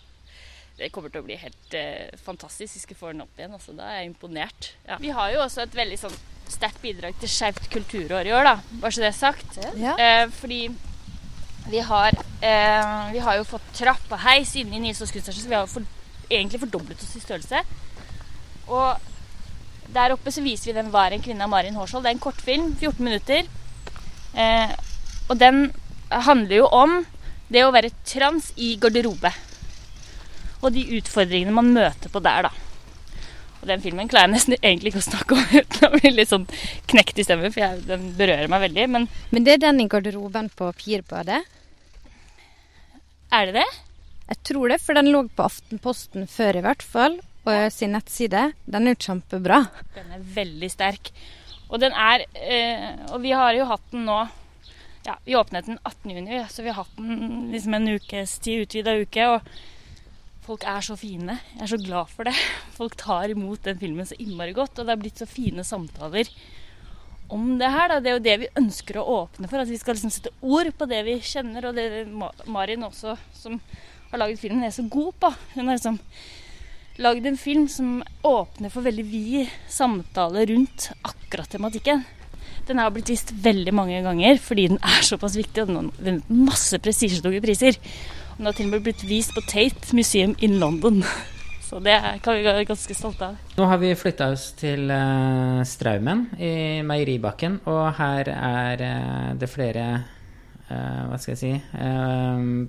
det 0.79 0.93
kommer 0.95 1.11
til 1.11 1.25
å 1.25 1.27
bli 1.27 1.39
helt 1.41 1.75
eh, 1.75 2.15
fantastisk 2.23 2.77
hvis 2.77 2.89
vi 2.93 2.99
får 2.99 3.15
den 3.15 3.25
opp 3.25 3.39
igjen. 3.39 3.55
Altså, 3.57 3.75
da 3.75 3.89
er 3.91 4.03
jeg 4.03 4.13
imponert. 4.13 4.73
Ja. 4.87 4.99
Vi 5.03 5.11
har 5.15 5.33
jo 5.35 5.43
også 5.43 5.65
et 5.65 5.75
veldig 5.75 5.99
sånn 6.05 6.19
sterkt 6.53 6.81
bidrag 6.83 7.17
til 7.21 7.31
Skeivt 7.31 7.69
kulturår 7.73 8.29
i 8.29 8.35
år, 8.35 8.45
da. 8.49 8.55
Bare 8.83 8.95
så 8.95 9.05
det 9.05 9.11
er 9.11 9.19
sagt. 9.19 9.59
Ja. 9.79 9.95
Eh, 9.99 10.31
fordi 10.35 10.63
vi 11.69 11.83
har, 11.85 12.17
eh, 12.41 13.13
vi 13.13 13.19
har 13.19 13.37
jo 13.37 13.45
fått 13.45 13.75
trapp 13.77 14.13
og 14.13 14.23
heis 14.25 14.55
inne 14.57 14.77
i 14.77 14.81
Nils 14.81 14.99
kunststasjon, 14.99 15.43
så 15.43 15.49
vi 15.49 15.55
har 15.55 15.67
jo 15.67 15.73
for, 15.73 15.83
egentlig 16.31 16.61
fordoblet 16.61 17.03
oss 17.05 17.17
i 17.17 17.25
størrelse. 17.25 17.63
Og 18.69 18.97
der 19.93 20.13
oppe 20.13 20.33
så 20.33 20.43
viser 20.45 20.73
vi 20.73 20.81
den 20.81 20.91
'Var 20.91 21.13
en 21.13 21.23
kvinne' 21.23 21.43
av 21.43 21.49
Marin 21.49 21.75
Hårsvold. 21.75 22.05
Det 22.05 22.11
er 22.11 22.17
en 22.17 22.27
kortfilm, 22.27 22.77
14 22.77 23.05
minutter. 23.05 23.43
Eh, 24.35 24.75
og 25.29 25.39
den 25.39 25.73
handler 26.11 26.57
jo 26.57 26.67
om 26.67 27.07
det 27.51 27.65
å 27.65 27.73
være 27.73 27.91
trans 28.05 28.53
i 28.57 28.77
garderobe. 28.77 29.33
Og 30.63 30.73
de 30.73 30.85
utfordringene 30.99 31.53
man 31.53 31.73
møter 31.73 32.09
på 32.09 32.23
der, 32.23 32.43
da. 32.43 32.51
Og 33.59 33.67
den 33.71 33.83
filmen 33.83 34.09
klarer 34.11 34.29
jeg 34.29 34.35
nesten 34.37 34.57
egentlig 34.61 34.93
ikke 34.93 35.03
å 35.03 35.09
snakke 35.09 35.35
om 35.35 35.45
uten 35.51 35.87
å 35.89 35.93
bli 35.97 36.13
litt 36.15 36.31
sånn 36.31 36.47
knekt 36.93 37.19
i 37.19 37.25
stemmen, 37.27 37.51
for 37.55 37.65
jeg, 37.65 37.81
den 37.89 38.11
berører 38.19 38.51
meg 38.53 38.63
veldig. 38.69 38.89
Men 38.95 39.09
Men 39.35 39.47
det 39.47 39.57
er 39.57 39.65
den 39.67 39.81
i 39.83 39.89
garderoben 39.91 40.51
på 40.55 40.71
Pirbadet? 40.79 41.43
er 43.29 43.47
det 43.51 43.59
det? 43.59 43.67
Jeg 44.29 44.39
tror 44.51 44.69
det, 44.73 44.79
for 44.81 44.97
den 44.97 45.11
lå 45.13 45.23
på 45.37 45.45
Aftenposten 45.45 46.27
før 46.29 46.57
i 46.61 46.63
hvert 46.65 46.85
fall, 46.85 47.19
og 47.49 47.73
sin 47.73 47.93
nettside. 47.97 48.51
Den 48.69 48.87
er 48.89 48.95
jo 48.95 49.05
kjempebra. 49.09 49.63
Den 49.95 50.13
er 50.17 50.25
veldig 50.37 50.69
sterk. 50.73 51.11
Og 51.69 51.81
den 51.81 51.93
er 51.93 52.25
eh, 52.33 52.95
Og 53.13 53.21
vi 53.21 53.35
har 53.37 53.53
jo 53.53 53.67
hatt 53.69 53.91
den 53.93 54.07
nå 54.09 54.23
Ja, 55.05 55.19
vi 55.25 55.37
åpnet 55.37 55.67
den 55.69 55.77
18. 55.83 56.13
juni, 56.15 56.39
så 56.49 56.65
vi 56.65 56.73
har 56.73 56.83
hatt 56.83 56.97
den 56.97 57.51
liksom 57.53 57.75
en 57.77 57.89
ukes 57.95 58.39
tid, 58.45 58.65
utvida 58.67 58.97
uke. 59.01 59.29
Og 59.35 59.41
folk 60.49 60.65
er 60.65 60.85
så 60.85 60.97
fine. 60.97 61.37
Jeg 61.55 61.65
er 61.67 61.73
så 61.75 61.81
glad 61.81 62.09
for 62.13 62.29
det. 62.29 62.35
Folk 62.79 62.97
tar 63.01 63.33
imot 63.33 63.67
den 63.67 63.79
filmen 63.81 64.09
så 64.09 64.17
innmari 64.21 64.55
godt, 64.57 64.79
og 64.79 64.89
det 64.89 64.95
er 64.95 65.03
blitt 65.03 65.21
så 65.21 65.29
fine 65.29 65.65
samtaler. 65.67 66.31
om 67.29 67.59
det 67.61 67.69
her. 67.69 67.89
Da. 67.93 68.01
Det 68.01 68.11
er 68.11 68.17
jo 68.17 68.25
det 68.25 68.37
vi 68.41 68.51
ønsker 68.57 68.99
å 68.99 69.07
åpne 69.19 69.51
for. 69.51 69.61
At 69.61 69.69
vi 69.69 69.79
skal 69.81 69.99
liksom 69.99 70.13
sette 70.15 70.33
ord 70.41 70.71
på 70.79 70.89
det 70.89 71.03
vi 71.05 71.19
kjenner. 71.21 71.69
Og 71.69 71.77
det 71.77 72.07
Marin 72.49 72.87
også, 72.87 73.19
som 73.37 73.61
har 74.11 74.23
laget 74.23 74.41
filmen, 74.41 74.65
er 74.65 74.73
så 74.73 74.87
god 74.89 75.13
på. 75.21 75.33
Hun 75.55 75.67
har 75.67 75.77
liksom 75.77 75.99
lagd 76.99 77.27
en 77.29 77.37
film 77.39 77.69
som 77.71 77.99
åpner 78.27 78.73
for 78.73 78.87
veldig 78.87 79.05
vid 79.07 79.51
samtale 79.71 80.47
rundt 80.49 80.89
akkurat 81.03 81.51
tematikken. 81.53 82.07
Den 82.69 82.81
har 82.81 82.91
blitt 82.93 83.13
vist 83.13 83.31
veldig 83.33 83.73
mange 83.73 84.01
ganger 84.05 84.41
fordi 84.43 84.67
den 84.73 84.81
er 84.85 85.05
såpass 85.07 85.37
viktig, 85.39 85.63
og 85.63 85.69
den 85.71 85.79
har 85.79 86.09
vunnet 86.09 86.33
masse 86.49 86.81
prestisjetunge 86.85 87.41
priser. 87.45 87.79
Den 88.39 88.47
har 88.47 88.55
til 88.55 88.69
og 88.69 88.77
med 88.77 88.85
blitt 88.87 89.01
vist 89.03 89.33
på 89.35 89.43
Tate 89.51 89.97
Museum 89.99 90.37
in 90.39 90.61
London. 90.63 91.01
Så 91.69 91.81
det 91.83 91.97
kan 92.23 92.37
vi 92.39 92.45
være 92.47 92.69
ganske 92.69 92.95
stolte 92.95 93.27
av. 93.27 93.41
Nå 93.59 93.65
har 93.67 93.81
vi 93.83 93.89
flytta 93.99 94.29
oss 94.31 94.53
til 94.57 94.87
uh, 94.87 95.59
Straumen 95.67 96.23
i 96.39 96.79
Meieribakken, 96.87 97.59
og 97.67 97.83
her 97.99 98.31
er 98.31 98.85
uh, 98.85 99.33
det 99.37 99.49
flere 99.51 99.89
uh, 100.71 101.09
hva 101.11 101.19
skal 101.19 101.35
jeg 101.35 101.41
si 101.43 101.51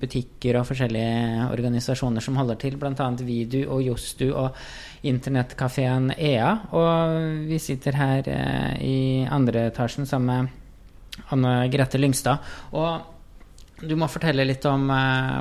butikker 0.01 0.57
og 0.57 0.65
forskjellige 0.71 1.45
organisasjoner 1.53 2.25
som 2.25 2.41
holder 2.41 2.57
til, 2.65 2.79
bl.a. 2.81 3.11
Vidu 3.21 3.61
og 3.69 3.85
Jostu 3.85 4.25
og 4.31 4.57
internettkafeen 5.05 6.15
EA. 6.17 6.49
Og 6.73 7.45
vi 7.45 7.61
sitter 7.61 7.99
her 7.99 8.33
i 8.81 9.21
andre 9.29 9.67
etasjen 9.69 10.09
sammen 10.09 10.49
med 10.49 11.29
Anne 11.29 11.55
Grete 11.69 12.01
Lyngstad. 12.01 12.41
Og 12.73 13.18
du 13.81 13.95
må 14.00 14.09
fortelle 14.12 14.48
litt 14.48 14.65
om 14.69 14.89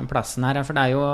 plassen 0.09 0.45
her, 0.47 0.61
for 0.63 0.77
det 0.77 0.87
er 0.87 0.95
jo 0.95 1.05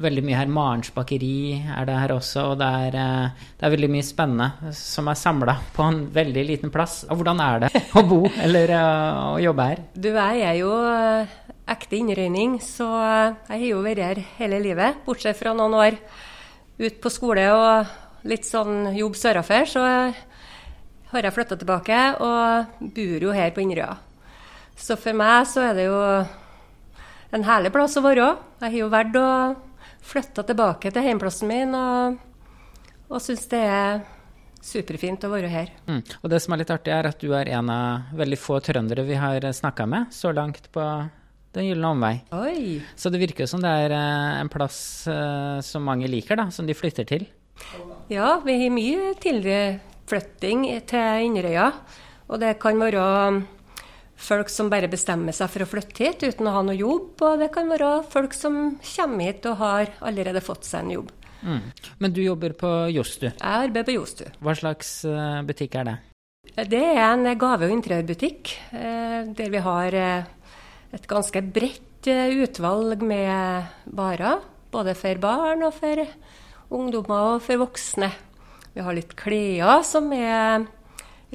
veldig 0.00 0.24
mye 0.24 0.38
her. 0.38 0.50
Marens 0.50 0.90
bakeri 0.94 1.60
er 1.60 1.88
det 1.88 1.98
her 1.98 2.14
også. 2.14 2.46
Og 2.52 2.58
det 2.60 2.68
er, 2.86 2.96
eh, 2.96 3.46
det 3.58 3.66
er 3.66 3.74
veldig 3.74 3.90
mye 3.92 4.06
spennende 4.06 4.74
som 4.76 5.08
er 5.08 5.18
samla 5.18 5.56
på 5.76 5.86
en 5.86 6.02
veldig 6.14 6.44
liten 6.46 6.72
plass. 6.74 7.04
Og 7.08 7.20
hvordan 7.20 7.42
er 7.44 7.66
det 7.66 7.84
å 7.98 8.04
bo 8.06 8.22
eller 8.40 8.74
eh, 8.76 9.20
å 9.36 9.38
jobbe 9.42 9.68
her? 9.70 9.84
Du, 9.94 10.10
jeg 10.14 10.44
er 10.46 10.58
jo 10.60 10.72
eh, 10.88 11.36
ekte 11.70 12.00
innrøyning, 12.00 12.58
så 12.64 12.88
jeg 12.88 13.56
har 13.56 13.68
jo 13.68 13.84
vært 13.84 14.04
her 14.06 14.24
hele 14.40 14.60
livet. 14.62 15.04
Bortsett 15.06 15.38
fra 15.38 15.54
noen 15.56 15.76
år 15.78 16.00
ut 16.80 17.00
på 17.02 17.12
skole 17.12 17.44
og 17.52 18.26
litt 18.30 18.46
sånn 18.48 18.92
jobb 18.96 19.16
sørafor, 19.16 19.66
så 19.68 19.82
har 21.10 21.26
jeg 21.26 21.34
flytta 21.34 21.58
tilbake 21.60 21.98
og 22.22 22.80
bor 22.96 23.26
jo 23.26 23.34
her 23.36 23.52
på 23.54 23.62
Inderøya. 23.64 24.09
Så 24.80 24.96
for 24.96 25.16
meg 25.16 25.44
så 25.50 25.66
er 25.68 25.76
det 25.76 25.88
jo 25.90 25.98
en 27.36 27.44
herlig 27.46 27.72
plass 27.74 27.98
å 28.00 28.04
være. 28.04 28.30
Jeg 28.62 28.72
har 28.72 28.78
jo 28.78 28.88
valgt 28.92 29.18
å 29.20 29.28
flytte 30.10 30.44
tilbake 30.48 30.90
til 30.92 31.04
heimplassen 31.04 31.50
min 31.50 31.76
og, 31.76 32.16
og 33.10 33.20
syns 33.22 33.44
det 33.52 33.60
er 33.60 34.00
superfint 34.64 35.24
å 35.24 35.30
være 35.32 35.50
her. 35.52 35.70
Mm. 35.88 36.02
Og 36.20 36.32
det 36.32 36.40
som 36.42 36.54
er 36.54 36.62
litt 36.62 36.72
artig, 36.72 36.92
er 36.92 37.08
at 37.10 37.20
du 37.20 37.32
er 37.36 37.48
en 37.56 37.70
av 37.72 38.12
veldig 38.16 38.38
få 38.40 38.60
trøndere 38.64 39.06
vi 39.08 39.16
har 39.20 39.44
snakka 39.56 39.86
med 39.88 40.12
så 40.16 40.34
langt 40.36 40.70
på 40.72 40.84
Den 41.50 41.66
gylne 41.66 41.88
omvei. 41.90 42.12
Oi. 42.30 42.76
Så 42.94 43.10
det 43.10 43.18
virker 43.18 43.48
som 43.50 43.58
det 43.58 43.70
er 43.74 43.90
eh, 43.90 44.34
en 44.38 44.46
plass 44.46 44.76
uh, 45.10 45.58
som 45.66 45.82
mange 45.82 46.06
liker, 46.06 46.38
da, 46.38 46.44
som 46.54 46.62
de 46.62 46.76
flytter 46.78 47.08
til. 47.08 47.24
Ja, 48.06 48.36
vi 48.44 48.54
har 48.60 48.70
mye 48.70 49.16
tilflytting 49.18 50.62
til 50.86 51.24
Inderøya. 51.26 51.72
Og 52.30 52.38
det 52.38 52.52
kan 52.62 52.78
være 52.78 53.02
folk 54.20 54.50
som 54.52 54.68
bare 54.72 54.90
bestemmer 54.90 55.34
seg 55.36 55.50
for 55.52 55.64
å 55.64 55.70
flytte 55.70 56.04
hit 56.04 56.24
uten 56.26 56.48
å 56.48 56.54
ha 56.54 56.62
noe 56.66 56.76
jobb. 56.76 57.14
Og 57.24 57.40
det 57.40 57.50
kan 57.54 57.70
være 57.70 57.94
folk 58.12 58.36
som 58.36 58.76
kommer 58.84 59.30
hit 59.30 59.48
og 59.48 59.58
har 59.62 59.94
allerede 60.04 60.44
fått 60.44 60.68
seg 60.68 60.84
en 60.84 60.94
jobb. 60.98 61.10
Mm. 61.40 61.60
Men 61.98 62.12
du 62.12 62.20
jobber 62.22 62.54
på 62.58 62.70
Jostu? 62.92 63.30
Jeg 63.30 63.40
arbeider 63.40 63.88
på 63.88 63.96
Jostu. 63.96 64.24
Hva 64.44 64.54
slags 64.58 64.92
eh, 65.08 65.40
butikk 65.48 65.78
er 65.80 65.88
det? 65.88 65.96
Det 66.70 66.82
er 66.82 67.04
en 67.06 67.28
gave- 67.38 67.68
og 67.68 67.72
interiørbutikk 67.72 68.52
eh, 68.76 69.30
der 69.36 69.52
vi 69.52 69.62
har 69.64 69.96
eh, 69.96 70.28
et 70.92 71.06
ganske 71.08 71.42
bredt 71.46 72.08
utvalg 72.08 73.04
med 73.04 73.70
varer. 73.96 74.40
Både 74.72 74.94
for 74.96 75.20
barn 75.20 75.64
og 75.66 75.74
for 75.76 76.04
ungdommer 76.70 77.36
og 77.36 77.44
for 77.44 77.60
voksne. 77.64 78.10
Vi 78.74 78.84
har 78.84 78.94
litt 78.94 79.16
klær 79.18 79.82
som 79.86 80.12
er 80.14 80.68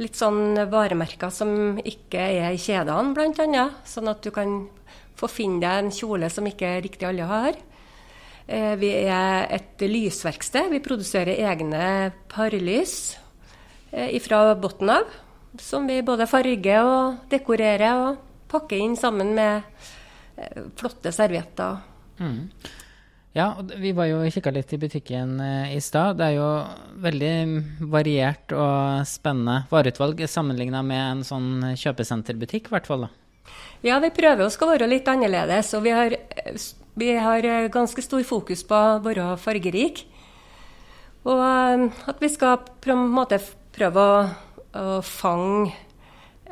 litt 0.01 0.17
sånn 0.19 0.57
varemerker 0.71 1.31
som 1.31 1.77
ikke 1.79 2.19
er 2.19 2.55
i 2.55 2.59
kjedene, 2.59 3.13
bl.a. 3.15 3.67
Sånn 3.87 4.11
at 4.11 4.23
du 4.25 4.31
kan 4.35 4.65
få 5.15 5.29
finne 5.31 5.61
deg 5.63 5.85
en 5.85 5.93
kjole 5.95 6.29
som 6.31 6.47
ikke 6.47 6.77
riktig 6.83 7.07
alle 7.07 7.27
har. 7.29 7.59
Eh, 8.45 8.75
vi 8.77 8.91
er 9.07 9.47
et 9.55 9.85
lysverksted. 9.87 10.69
Vi 10.73 10.83
produserer 10.83 11.39
egne 11.49 12.11
parlys 12.31 13.15
eh, 13.91 14.19
fra 14.21 14.47
bunnen 14.59 14.97
av. 14.99 15.21
Som 15.61 15.87
vi 15.87 16.01
både 16.03 16.27
farger 16.27 16.83
og 16.83 17.29
dekorerer 17.31 18.01
og 18.09 18.23
pakker 18.51 18.81
inn 18.81 18.97
sammen 18.99 19.31
med 19.37 19.63
eh, 20.35 20.65
flotte 20.75 21.13
servietter. 21.15 21.79
Mm. 22.19 22.49
Ja, 23.35 23.49
vi 23.77 23.91
var 23.91 24.07
jo 24.07 24.21
kikka 24.31 24.51
litt 24.55 24.69
i 24.71 24.77
butikken 24.79 25.41
eh, 25.43 25.73
i 25.75 25.81
stad. 25.83 26.15
Det 26.21 26.27
er 26.29 26.35
jo 26.37 26.49
veldig 27.03 27.31
variert 27.91 28.53
og 28.55 29.01
spennende 29.09 29.65
vareutvalg 29.67 30.21
sammenligna 30.31 30.79
med 30.87 31.01
en 31.03 31.23
sånn 31.27 31.49
kjøpesenterbutikk, 31.75 32.69
i 32.69 32.73
hvert 32.77 32.87
fall. 32.87 33.03
Ja, 33.83 33.97
vi 33.99 34.13
prøver 34.15 34.45
å 34.45 34.53
skal 34.53 34.71
være 34.71 34.87
litt 34.87 35.11
annerledes. 35.11 35.73
Og 35.75 35.83
vi 35.83 35.91
har, 35.91 36.15
vi 36.95 37.09
har 37.19 37.49
eh, 37.49 37.67
ganske 37.73 38.05
stor 38.05 38.23
fokus 38.23 38.63
på 38.69 38.79
å 38.79 39.01
være 39.03 39.27
fargerik. 39.43 40.05
Og 41.27 41.43
eh, 41.43 41.83
at 42.07 42.23
vi 42.23 42.31
skal 42.31 42.63
på 42.63 42.95
en 42.95 43.03
måte 43.17 43.41
prøve 43.75 44.05
å, 44.13 44.23
å 44.79 45.01
fange 45.03 45.75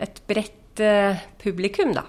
et 0.04 0.20
bredt 0.28 0.84
publikum, 1.40 1.96
da. 1.96 2.04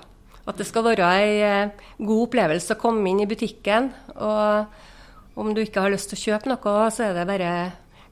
At 0.45 0.59
det 0.61 0.67
skal 0.69 0.85
være 0.85 1.13
ei 1.17 1.39
eh, 1.41 1.87
god 1.99 2.27
opplevelse 2.27 2.77
å 2.77 2.81
komme 2.81 3.09
inn 3.09 3.23
i 3.25 3.29
butikken. 3.29 3.89
Og 4.17 5.41
om 5.41 5.55
du 5.55 5.63
ikke 5.65 5.83
har 5.85 5.95
lyst 5.95 6.13
til 6.13 6.21
å 6.21 6.25
kjøpe 6.27 6.53
noe, 6.53 6.91
så 6.93 7.09
er 7.09 7.17
det 7.17 7.25
bare 7.31 7.55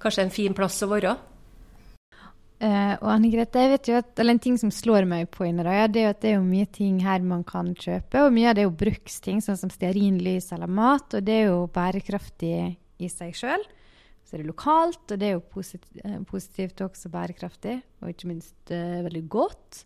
kanskje 0.02 0.26
en 0.26 0.34
fin 0.34 0.56
plass 0.56 0.80
å 0.82 0.90
være. 0.90 1.14
Uh, 2.62 2.94
og 3.02 3.08
Anne 3.10 3.28
Grete, 3.32 3.58
jeg 3.58 3.70
vet 3.72 3.88
jo 3.90 3.94
at, 3.98 4.10
eller 4.22 4.36
En 4.36 4.40
ting 4.42 4.54
som 4.60 4.70
slår 4.70 5.02
meg 5.10 5.26
på 5.34 5.48
Inderøya, 5.48 5.88
det 5.90 5.98
er 5.98 6.04
jo 6.04 6.10
at 6.12 6.20
det 6.22 6.28
er 6.30 6.36
jo 6.36 6.44
mye 6.46 6.68
ting 6.70 7.00
her 7.02 7.24
man 7.26 7.42
kan 7.46 7.72
kjøpe. 7.74 8.22
Og 8.22 8.34
mye 8.34 8.52
av 8.52 8.54
det 8.54 8.62
er 8.62 8.68
jo 8.68 8.76
bruksting, 8.84 9.40
sånn 9.42 9.58
som 9.58 9.72
stearinlys 9.72 10.52
eller 10.54 10.70
mat. 10.70 11.18
Og 11.18 11.26
det 11.26 11.40
er 11.40 11.48
jo 11.50 11.64
bærekraftig 11.74 12.54
i 13.02 13.10
seg 13.10 13.34
sjøl. 13.34 13.66
Så 14.22 14.36
er 14.36 14.44
det 14.44 14.48
lokalt, 14.52 15.02
og 15.10 15.18
det 15.18 15.26
er 15.26 15.34
jo 15.34 15.42
positivt, 15.42 16.06
positivt 16.30 16.84
og 16.84 16.92
også 16.92 17.10
bærekraftig. 17.12 17.80
Og 18.00 18.14
ikke 18.14 18.30
minst 18.30 18.70
uh, 18.70 19.02
veldig 19.08 19.24
godt. 19.34 19.82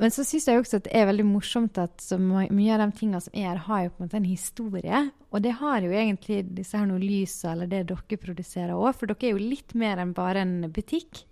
Men 0.00 0.10
så 0.10 0.24
syns 0.26 0.48
jeg 0.48 0.58
også 0.58 0.80
at 0.80 0.88
det 0.88 0.94
er 0.98 1.06
veldig 1.06 1.26
morsomt 1.28 1.78
at 1.78 2.02
mye 2.18 2.74
av 2.74 2.82
de 2.82 2.88
tingene 2.98 3.20
som 3.22 3.36
er 3.36 3.52
her, 3.52 3.60
har 3.68 3.84
jo 3.84 3.92
på 3.92 4.02
en 4.02 4.08
måte 4.08 4.18
en 4.18 4.26
historie. 4.26 5.02
Og 5.30 5.44
det 5.44 5.52
har 5.60 5.86
jo 5.86 5.94
egentlig 5.94 6.40
disse 6.56 6.78
her 6.78 6.90
lysa, 6.98 7.52
eller 7.52 7.70
det 7.70 7.84
dere 7.92 8.18
produserer 8.18 8.74
òg. 8.74 8.90
For 8.98 9.10
dere 9.10 9.30
er 9.30 9.36
jo 9.36 9.44
litt 9.54 9.76
mer 9.78 10.02
enn 10.02 10.14
bare 10.16 10.42
en 10.42 10.56
butikk. 10.74 11.22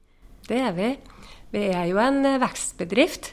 Det 0.47 0.61
er 0.63 0.77
vi. 0.79 0.93
Vi 1.53 1.67
er 1.75 1.91
jo 1.91 1.99
en 2.03 2.23
eh, 2.27 2.41
vekstbedrift. 2.43 3.33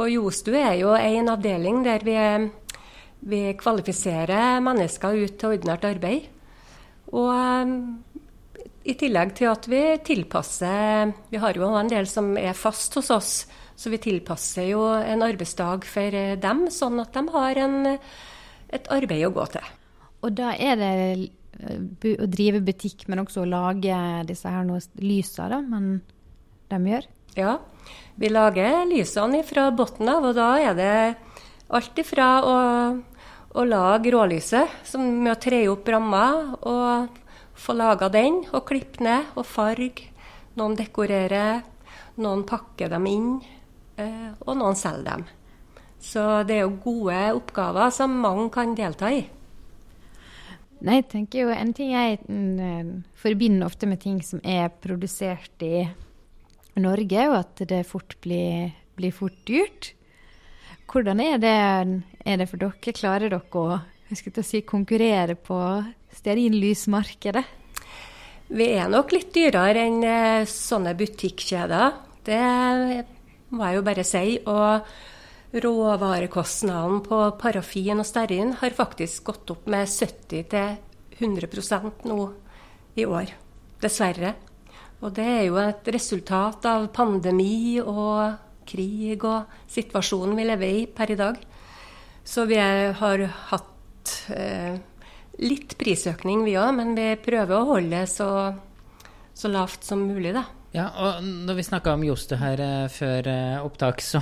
Og 0.00 0.10
Jostu 0.12 0.52
er 0.56 0.74
jo 0.80 0.94
en 0.96 1.28
avdeling 1.32 1.82
der 1.84 2.04
vi, 2.06 2.16
vi 3.28 3.40
kvalifiserer 3.60 4.62
mennesker 4.64 5.18
ut 5.24 5.36
til 5.40 5.56
ordinært 5.56 5.88
arbeid. 5.88 6.28
Og 7.10 7.32
um, 7.34 7.74
i 8.84 8.94
tillegg 8.96 9.34
til 9.36 9.50
at 9.50 9.66
vi 9.68 9.80
tilpasser 10.06 11.10
Vi 11.28 11.40
har 11.42 11.56
jo 11.58 11.66
en 11.76 11.90
del 11.90 12.06
som 12.08 12.32
er 12.40 12.56
fast 12.56 12.96
hos 12.96 13.10
oss 13.12 13.32
så 13.80 13.88
vi 13.88 14.00
tilpasser 14.02 14.66
jo 14.74 14.82
en 14.92 15.24
arbeidsdag 15.24 15.86
for 15.88 16.16
dem, 16.42 16.66
sånn 16.72 17.00
at 17.00 17.14
de 17.16 17.22
har 17.32 17.60
en, 17.62 17.76
et 18.68 18.90
arbeid 18.92 19.24
å 19.24 19.32
gå 19.32 19.46
til. 19.54 19.70
Og 20.20 20.34
da 20.36 20.50
er 20.52 20.76
det 20.76 20.90
eh, 21.16 22.18
å 22.20 22.28
drive 22.28 22.60
butikk, 22.66 23.06
men 23.08 23.22
også 23.22 23.46
å 23.46 23.48
lage 23.48 23.96
disse 24.28 24.52
her 24.52 24.68
lysa, 25.00 25.48
da, 25.48 25.62
men 25.64 26.02
de 26.68 26.80
gjør? 26.92 27.08
Ja, 27.38 27.54
vi 28.20 28.28
lager 28.28 28.84
lysene 28.90 29.40
fra 29.48 29.70
bunnen 29.72 30.12
av, 30.12 30.28
og 30.28 30.36
da 30.36 30.50
er 30.60 30.76
det 30.76 30.92
alt 31.72 32.04
ifra 32.04 32.28
å, 32.44 32.58
å 33.56 33.64
lage 33.64 34.12
rålyset, 34.12 34.76
som 34.84 35.08
med 35.22 35.38
å 35.38 35.40
tre 35.40 35.62
opp 35.72 35.88
ramma 35.88 36.26
og 36.60 37.16
få 37.60 37.76
laga 37.76 38.08
den, 38.12 38.42
og 38.54 38.66
klippe 38.70 39.04
ned 39.04 39.34
og 39.38 39.46
farge. 39.48 40.08
Noen 40.58 40.76
dekorerer, 40.78 41.60
noen 42.20 42.46
pakker 42.48 42.90
dem 42.92 43.06
inn. 43.10 43.28
Eh, 44.00 44.30
og 44.46 44.56
noen 44.58 44.78
selger 44.78 45.06
dem. 45.12 45.26
Så 46.00 46.24
det 46.48 46.56
er 46.56 46.64
jo 46.64 46.78
gode 46.80 47.18
oppgaver 47.36 47.92
som 47.92 48.16
mange 48.22 48.48
kan 48.54 48.72
delta 48.76 49.12
i. 49.12 49.20
Nei, 50.80 50.96
jeg 51.02 51.10
tenker 51.12 51.42
jo 51.42 51.52
En 51.52 51.74
ting 51.76 51.90
jeg 51.92 52.22
mm, 52.24 53.02
forbinder 53.20 53.68
ofte 53.68 53.88
med 53.88 54.00
ting 54.00 54.22
som 54.24 54.40
er 54.40 54.70
produsert 54.80 55.60
i 55.60 55.84
Norge, 56.80 57.18
er 57.18 57.28
jo 57.28 57.36
at 57.36 57.60
det 57.68 57.82
fort 57.84 58.16
blir, 58.24 58.70
blir 58.96 59.12
fort 59.12 59.36
dyrt. 59.44 59.90
Hvordan 60.88 61.20
er 61.20 61.36
det, 61.42 61.56
er 62.24 62.40
det 62.40 62.48
for 62.48 62.62
dere? 62.62 62.94
Klarer 62.96 63.28
dere 63.28 63.60
å 63.60 64.46
si, 64.46 64.62
konkurrere 64.64 65.36
på 65.36 65.58
stearinlysmarkedet? 66.18 67.46
Vi 68.50 68.66
er 68.74 68.88
nok 68.90 69.12
litt 69.14 69.30
dyrere 69.34 69.84
enn 69.86 70.02
eh, 70.02 70.44
sånne 70.48 70.94
butikkjeder. 70.98 71.92
Det 72.26 72.40
må 73.54 73.64
jeg 73.66 73.76
jo 73.78 73.82
bare 73.86 74.04
si. 74.06 74.38
Og 74.50 74.80
råvarekostnaden 75.64 77.00
på 77.06 77.18
parafin 77.40 77.98
og 78.02 78.06
stearin 78.06 78.52
har 78.58 78.70
faktisk 78.74 79.24
gått 79.30 79.50
opp 79.54 79.64
med 79.70 79.84
70-100% 79.86 82.04
nå 82.10 82.20
i 82.98 83.04
år. 83.06 83.26
Dessverre. 83.80 84.34
Og 85.00 85.14
det 85.16 85.24
er 85.24 85.46
jo 85.46 85.56
et 85.62 85.86
resultat 85.94 86.66
av 86.68 86.90
pandemi 86.94 87.80
og 87.80 88.34
krig 88.68 89.24
og 89.24 89.44
situasjonen 89.70 90.36
vi 90.36 90.44
lever 90.46 90.66
i 90.82 90.86
per 90.90 91.10
i 91.14 91.16
dag. 91.18 91.36
Så 92.24 92.44
vi 92.50 92.58
har 92.60 93.18
hatt 93.50 94.10
eh, 94.34 94.76
litt 95.40 95.76
prisøkning 95.80 96.44
vi 96.44 96.56
òg, 96.60 96.72
men 96.76 96.94
vi 96.98 97.12
prøver 97.20 97.56
å 97.56 97.68
holde 97.74 98.04
så, 98.10 98.30
så 99.34 99.50
lavt 99.52 99.86
som 99.86 100.02
mulig, 100.04 100.34
da. 100.36 100.46
Ja, 100.70 100.84
og 101.02 101.24
når 101.24 101.56
vi 101.58 101.64
snakka 101.66 101.96
om 101.96 102.04
Jostu 102.06 102.36
her 102.38 102.60
eh, 102.62 102.84
før 102.94 103.26
eh, 103.26 103.56
opptak, 103.64 104.02
så, 104.10 104.20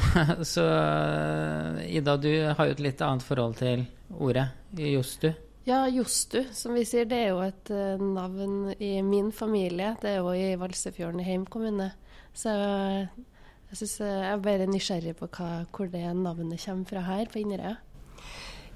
så 0.48 0.64
eh, 0.64 1.82
Ida, 1.98 2.16
du 2.16 2.30
har 2.56 2.70
jo 2.70 2.76
et 2.76 2.84
litt 2.86 3.04
annet 3.04 3.26
forhold 3.26 3.58
til 3.60 3.84
ordet 4.16 4.48
Jostu. 4.78 5.28
Ja, 5.68 5.82
Jostu, 5.92 6.40
som 6.56 6.72
vi 6.72 6.86
sier, 6.88 7.04
det 7.04 7.18
er 7.26 7.34
jo 7.34 7.42
et 7.44 7.70
navn 8.00 8.70
i 8.80 9.02
min 9.04 9.28
familie. 9.36 9.90
Det 10.00 10.14
er 10.14 10.22
jo 10.22 10.32
i 10.32 10.54
Valsefjorden 10.56 11.20
i 11.20 11.26
Heim 11.26 11.44
kommune. 11.44 11.90
Så 12.32 12.54
jeg, 12.54 13.74
synes, 13.74 13.98
jeg 14.00 14.30
er 14.30 14.40
bare 14.46 14.68
nysgjerrig 14.70 15.12
på 15.18 15.28
hva, 15.28 15.50
hvor 15.68 15.90
det 15.92 16.06
navnet 16.16 16.64
kommer 16.64 16.88
fra 16.88 17.04
her 17.10 17.28
på 17.28 17.42
Inderøya. 17.42 17.74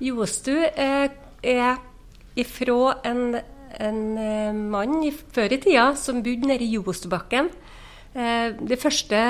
Jostu 0.04 0.52
er, 0.52 1.16
er 1.40 1.80
ifra 2.38 2.96
en, 3.08 3.36
en 3.80 4.00
mann 4.72 4.98
i, 5.04 5.12
før 5.12 5.54
i 5.56 5.60
tida 5.62 5.92
som 5.98 6.22
bodde 6.24 6.48
nede 6.48 6.66
i 6.66 6.74
Jostubakken. 6.76 7.50
Eh, 8.12 8.52
de 8.60 8.76
første 8.76 9.20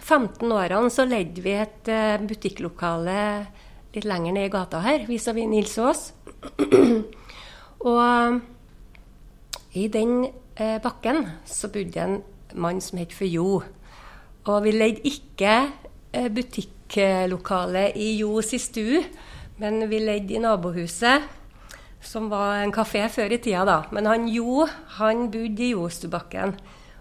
15 0.00 0.52
årene 0.52 0.92
så 0.92 1.04
ledde 1.04 1.42
vi 1.44 1.52
et 1.52 1.90
uh, 1.92 2.16
butikklokale 2.24 3.18
litt 3.92 4.06
lenger 4.08 4.32
ned 4.32 4.48
i 4.48 4.52
gata 4.52 4.80
her, 4.80 5.04
vis-à-vis 5.08 5.48
Nils 5.48 5.76
Aas. 5.78 6.06
og 7.92 8.40
i 9.76 9.86
den 9.92 10.26
eh, 10.56 10.78
bakken 10.82 11.26
så 11.48 11.68
bodde 11.72 12.00
en 12.00 12.18
mann 12.54 12.80
som 12.80 12.98
het 13.00 13.12
for 13.12 13.28
Jo. 13.28 13.62
Og 14.48 14.64
vi 14.64 14.72
leide 14.74 15.04
ikke 15.08 15.54
eh, 16.12 16.28
butikklokale 16.32 17.90
i 17.96 18.14
Jo 18.18 18.40
i 18.40 18.60
stue, 18.60 19.04
men 19.60 19.84
vi 19.90 20.00
leide 20.02 20.36
i 20.36 20.42
nabohuset, 20.42 21.28
som 22.02 22.28
var 22.30 22.60
en 22.60 22.72
kafé 22.74 23.04
før 23.10 23.32
i 23.32 23.38
tida, 23.42 23.64
da. 23.64 23.78
Men 23.94 24.08
han 24.10 24.28
Jo, 24.28 24.66
han 24.98 25.28
bodde 25.30 25.64
i 25.64 25.72
Jostubakken. 25.72 26.56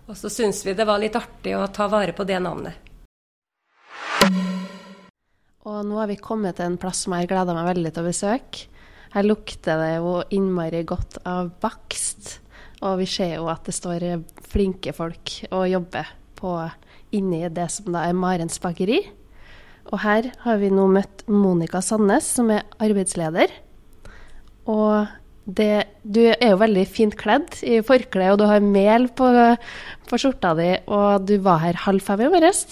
Og 0.07 0.17
så 0.17 0.29
syntes 0.29 0.63
vi 0.65 0.75
det 0.77 0.87
var 0.87 1.01
litt 1.01 1.15
artig 1.15 1.53
å 1.57 1.67
ta 1.73 1.87
vare 1.91 2.13
på 2.13 2.25
det 2.27 2.39
navnet. 2.43 2.75
Og 5.61 5.85
nå 5.85 5.97
har 5.99 6.09
vi 6.09 6.17
kommet 6.17 6.57
til 6.57 6.71
en 6.71 6.79
plass 6.81 7.03
som 7.05 7.13
jeg 7.15 7.29
gleder 7.29 7.57
meg 7.57 7.69
veldig 7.69 7.93
til 7.93 8.03
å 8.03 8.09
besøke. 8.09 8.67
Her 9.11 9.27
lukter 9.27 9.81
det 9.81 9.91
jo 9.97 10.21
innmari 10.33 10.85
godt 10.87 11.19
av 11.27 11.51
bakst. 11.61 12.39
Og 12.81 13.01
vi 13.03 13.07
ser 13.09 13.35
jo 13.35 13.49
at 13.51 13.67
det 13.67 13.75
står 13.77 14.05
flinke 14.49 14.93
folk 14.95 15.35
og 15.51 15.67
jobber 15.69 16.07
på, 16.39 16.55
inni 17.13 17.43
det 17.53 17.67
som 17.69 17.91
da 17.93 18.07
er 18.07 18.17
Marens 18.17 18.57
bakeri. 18.63 19.03
Og 19.91 19.99
her 20.01 20.31
har 20.45 20.61
vi 20.61 20.71
nå 20.73 20.87
møtt 20.89 21.25
Monica 21.29 21.81
Sandnes, 21.83 22.25
som 22.25 22.49
er 22.53 22.65
arbeidsleder. 22.81 23.51
Og 24.69 25.07
det, 25.45 25.73
du 26.03 26.21
er 26.29 26.53
jo 26.53 26.61
veldig 26.61 26.85
fint 26.89 27.17
kledd 27.17 27.57
i 27.65 27.79
forkle, 27.85 28.29
og 28.31 28.39
du 28.41 28.45
har 28.49 28.61
mel 28.63 29.07
på, 29.17 29.27
på 30.09 30.21
skjorta 30.21 30.53
di, 30.59 30.69
og 30.91 31.25
du 31.27 31.37
var 31.43 31.63
her 31.63 31.81
halv 31.87 32.03
fem 32.05 32.27
i 32.27 32.29
morges. 32.31 32.65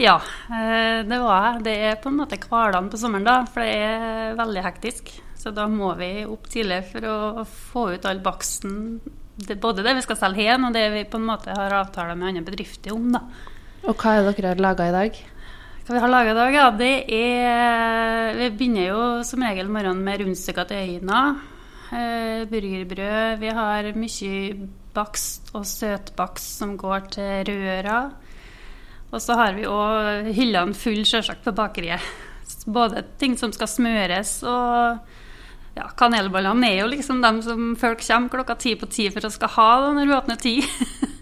Ja, 0.00 0.16
eh, 0.48 1.00
det 1.04 1.18
var 1.20 1.46
jeg. 1.46 1.64
Det 1.66 1.74
er 1.90 1.98
på 2.00 2.08
en 2.12 2.20
måte 2.22 2.38
hverdagen 2.40 2.88
på 2.92 3.00
sommeren, 3.00 3.26
da, 3.26 3.40
for 3.48 3.64
det 3.64 3.72
er 3.74 4.38
veldig 4.38 4.64
hektisk. 4.64 5.10
Så 5.40 5.52
da 5.56 5.66
må 5.72 5.94
vi 5.96 6.26
opp 6.28 6.48
tidlig 6.52 6.82
for 6.90 7.08
å 7.08 7.44
få 7.48 7.86
ut 7.94 8.06
all 8.08 8.20
baksten. 8.24 9.00
Det, 9.40 9.56
både 9.60 9.84
det 9.84 9.96
vi 9.96 10.04
skal 10.04 10.18
selge 10.20 10.46
hen, 10.50 10.66
og 10.68 10.76
det 10.76 10.86
vi 10.92 11.06
på 11.08 11.20
en 11.20 11.28
måte 11.28 11.56
har 11.56 11.76
avtaler 11.80 12.16
med 12.16 12.32
andre 12.32 12.44
bedrifter 12.48 12.92
om. 12.96 13.08
da. 13.16 13.24
Og 13.88 13.96
hva 13.96 14.16
er 14.16 14.26
det 14.26 14.34
dere 14.36 14.54
har 14.54 14.64
laga 14.64 14.88
i 14.88 14.96
dag? 14.96 15.20
Hva 15.90 15.96
vi 15.96 16.02
har 16.04 16.10
laga 16.12 16.30
i 16.30 16.34
dag, 16.38 16.54
ja, 16.54 16.64
det 16.70 16.96
er 17.10 18.36
Vi 18.38 18.46
begynner 18.54 18.84
jo 18.92 18.98
som 19.26 19.42
regel 19.42 19.66
morgenen 19.66 20.04
med 20.06 20.20
rundstykker 20.20 20.68
til 20.70 20.92
øyne. 21.00 21.22
Eh, 21.90 22.44
burgerbrød. 22.46 23.40
Vi 23.40 23.50
har 23.56 23.88
mye 23.98 24.68
bakst 24.94 25.50
og 25.50 25.66
søtbakst 25.66 26.60
som 26.60 26.76
går 26.78 27.10
til 27.16 27.50
røra. 27.50 27.98
Og 29.10 29.18
så 29.18 29.34
har 29.34 29.58
vi 29.58 29.66
òg 29.66 30.30
hyllene 30.30 30.78
full 30.78 31.02
sjølsagt, 31.02 31.42
på 31.42 31.58
bakeriet. 31.58 32.06
Både 32.70 33.02
ting 33.18 33.34
som 33.34 33.50
skal 33.50 33.66
smøres 33.66 34.44
og 34.46 35.02
ja, 35.74 35.90
kanelbollene 35.98 36.70
er 36.70 36.84
jo 36.84 36.92
liksom 36.94 37.18
dem 37.18 37.42
som 37.42 37.74
folk 37.74 38.06
kommer 38.06 38.30
klokka 38.30 38.62
ti 38.62 38.78
på 38.78 38.86
ti 38.86 39.10
for 39.10 39.26
å 39.26 39.34
skal 39.34 39.56
ha 39.58 39.70
da, 39.88 39.94
når 39.98 40.06
vi 40.06 40.20
åpner 40.22 40.46
ti. 40.46 40.60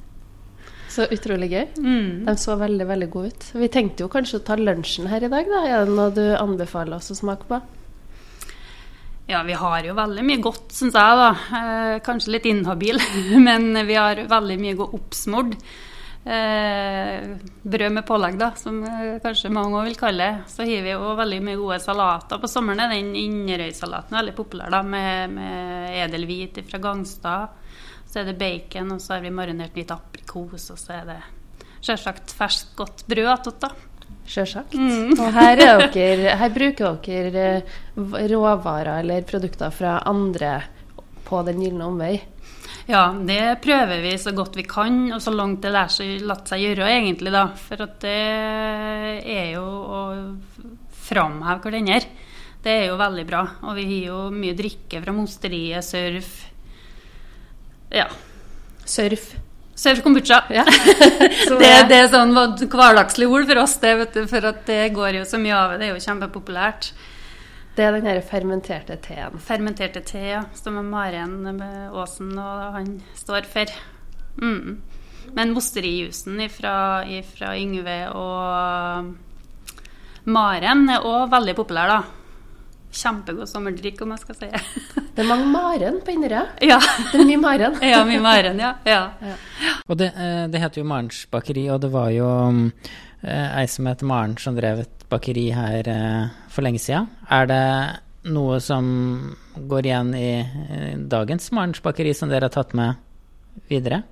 så 0.98 1.08
utrolig 1.14 1.50
gøy. 1.52 1.64
Mm. 1.78 2.12
De 2.26 2.37
så 2.40 2.58
veldig 2.58 2.87
veldig 2.88 3.11
gode 3.12 3.32
ut. 3.32 3.48
Vi 3.62 3.70
tenkte 3.72 4.04
jo 4.04 4.12
kanskje 4.12 4.40
å 4.40 4.46
ta 4.46 4.58
lunsjen 4.58 5.08
her 5.11 5.24
i 5.24 5.32
dag. 5.32 5.50
da. 5.50 5.64
Er 5.66 5.87
det 5.87 5.98
noe 5.98 6.14
du 6.14 6.24
anbefaler 6.37 6.98
oss 6.98 7.12
å 7.14 7.18
smake 7.18 7.48
på? 7.48 7.61
Ja, 9.28 9.42
vi 9.44 9.52
har 9.61 9.84
jo 9.84 9.92
veldig 9.92 10.24
mye 10.24 10.40
godt, 10.40 10.70
syns 10.72 10.96
jeg. 10.96 11.20
da. 11.20 11.28
Eh, 11.58 11.98
kanskje 12.04 12.32
litt 12.32 12.48
inhabil, 12.48 12.96
men 13.46 13.70
vi 13.87 13.98
har 13.98 14.24
veldig 14.30 14.56
mye 14.62 14.78
godt 14.78 14.96
oppsmord. 14.96 15.54
Eh, 16.28 17.28
brød 17.62 17.92
med 17.94 18.06
pålegg, 18.08 18.38
da, 18.40 18.50
som 18.56 18.80
eh, 18.88 19.18
kanskje 19.22 19.52
mange 19.52 19.84
vil 19.84 20.00
kalle 20.00 20.24
det. 20.24 20.48
Så 20.54 20.64
har 20.64 20.82
vi 20.87 20.96
jo 20.96 21.12
veldig 21.20 21.42
mye 21.44 21.61
gode 21.61 21.78
salater. 21.84 22.40
På 22.40 22.48
sommeren 22.48 22.87
er 22.87 22.96
den 22.96 23.12
Inderøy-salaten 23.20 24.16
veldig 24.16 24.34
populær, 24.37 24.72
da, 24.72 24.80
med, 24.96 25.37
med 25.37 25.96
edelhvit 26.06 26.62
fra 26.68 26.80
Gangstad. 26.88 27.67
Så 28.08 28.22
er 28.22 28.30
det 28.30 28.38
bacon, 28.40 28.94
og 28.94 29.02
så 29.04 29.16
har 29.16 29.24
vi 29.24 29.34
marinert 29.34 29.76
litt 29.76 29.92
aprikos, 29.92 30.70
og 30.72 30.80
så 30.80 30.94
er 31.00 31.10
det 31.10 31.18
selvsagt 31.84 32.32
ferskt, 32.36 32.72
godt 32.78 33.04
brød 33.10 33.28
attåt, 33.34 33.60
da. 33.60 33.72
Sjølsagt. 34.28 34.74
Mm. 34.76 35.12
Og 35.16 35.28
her, 35.32 35.60
dere, 35.92 36.34
her, 36.40 36.50
bruker 36.52 36.98
dere 37.04 37.44
eh, 37.60 38.26
råvarer 38.28 38.98
eller 39.00 39.24
produkter 39.28 39.72
fra 39.72 39.98
andre 40.08 40.58
på 41.28 41.40
Den 41.44 41.62
gylne 41.64 41.88
omvei. 41.88 42.14
Ja, 42.88 43.10
det 43.12 43.60
prøver 43.64 44.00
vi 44.00 44.14
så 44.20 44.32
godt 44.36 44.56
vi 44.56 44.64
kan, 44.68 45.10
og 45.12 45.20
så 45.20 45.32
langt 45.32 45.60
det 45.64 45.72
lar 45.74 45.92
seg, 45.92 46.22
latt 46.24 46.48
seg 46.48 46.64
gjøre, 46.64 46.88
egentlig. 46.88 47.32
da. 47.32 47.44
For 47.60 47.84
at 47.84 47.98
det 48.04 48.16
er 49.28 49.50
jo 49.52 49.64
å 49.64 50.00
framheve 51.08 51.60
hverandre. 51.64 52.00
Det 52.64 52.72
er 52.74 52.86
jo 52.88 53.00
veldig 53.00 53.26
bra. 53.28 53.42
Og 53.68 53.76
vi 53.76 53.84
har 53.90 54.06
jo 54.08 54.22
mye 54.32 54.56
drikke 54.56 55.02
fra 55.04 55.14
mosteriet, 55.16 55.84
surf 55.84 56.32
Ja. 57.94 58.09
Surf. 58.85 59.35
Surf 59.79 60.03
kombucha. 60.03 60.42
Ja. 60.51 60.64
det, 61.61 61.70
det, 61.90 61.98
er 61.98 62.09
sånn 62.11 62.35
hverdagslig 62.35 63.29
ord 63.31 63.46
for 63.51 63.62
oss, 63.62 63.77
det, 63.83 63.92
du, 64.14 64.24
for 64.31 64.51
det 64.66 64.81
går 64.96 65.20
jo 65.20 65.29
så 65.29 65.40
mye 65.40 65.55
av 65.55 65.74
det. 65.74 65.79
Det 65.81 65.88
er 65.88 65.94
jo 65.94 66.05
kjempepopulært. 66.09 66.92
Det 67.79 67.87
er 67.87 67.94
den 67.94 68.09
her 68.11 68.18
fermenterte 68.27 68.96
teen. 69.05 69.38
Fermenterte 69.38 70.03
te, 70.03 70.24
ja. 70.33 70.42
Som 70.59 70.81
Maren 70.90 71.62
Aasen 71.62 72.33
og 72.35 72.74
han 72.74 72.96
står 73.14 73.46
for. 73.46 73.70
Mm. 74.42 74.81
Men 75.37 75.55
mosterijusen 75.55 76.40
fra 76.51 77.05
Yngve 77.07 77.98
og 78.18 79.14
Maren 80.29 80.88
er 80.90 81.07
òg 81.07 81.31
veldig 81.31 81.55
populær, 81.57 81.92
da. 81.92 82.17
Kjempegod 82.98 83.48
sommerdrikk, 83.50 84.00
om 84.02 84.14
jeg 84.14 84.24
skal 84.24 84.38
si 84.38 84.48
det. 84.52 85.22
er 85.22 85.28
mange 85.28 85.46
Maren 85.52 86.00
på 86.04 86.14
Inderøy. 86.14 86.48
Ja. 86.66 86.78
Det 87.12 87.20
er 87.20 87.28
mye 87.28 87.42
Maren. 87.42 87.78
ja, 87.92 88.02
mye 88.08 88.22
Maren, 88.24 88.61
ja. 88.62 88.72
ja. 88.88 89.02
ja. 89.22 89.37
Og 89.87 90.00
det, 90.00 90.11
eh, 90.16 90.44
det 90.50 90.62
heter 90.62 90.82
jo 90.82 90.88
Marens 90.88 91.22
bakeri, 91.30 91.68
og 91.72 91.82
det 91.84 91.92
var 91.94 92.11
jo 92.14 92.28
eh, 92.58 93.48
ei 93.62 93.66
som 93.70 93.88
het 93.90 94.04
Maren 94.06 94.37
som 94.40 94.58
drev 94.58 94.84
et 94.84 95.08
bakeri 95.11 95.48
her 95.56 95.88
eh, 95.88 96.28
for 96.52 96.66
lenge 96.66 96.82
siden. 96.82 97.08
Er 97.30 97.48
det 97.50 97.64
noe 98.28 98.58
som 98.61 98.87
går 99.70 99.88
igjen 99.88 100.14
i 100.18 100.30
dagens 101.08 101.52
Marens 101.56 101.80
bakeri 101.84 102.12
som 102.16 102.30
dere 102.30 102.50
har 102.50 102.56
tatt 102.58 102.74
med 102.76 102.98
videre? 103.70 104.02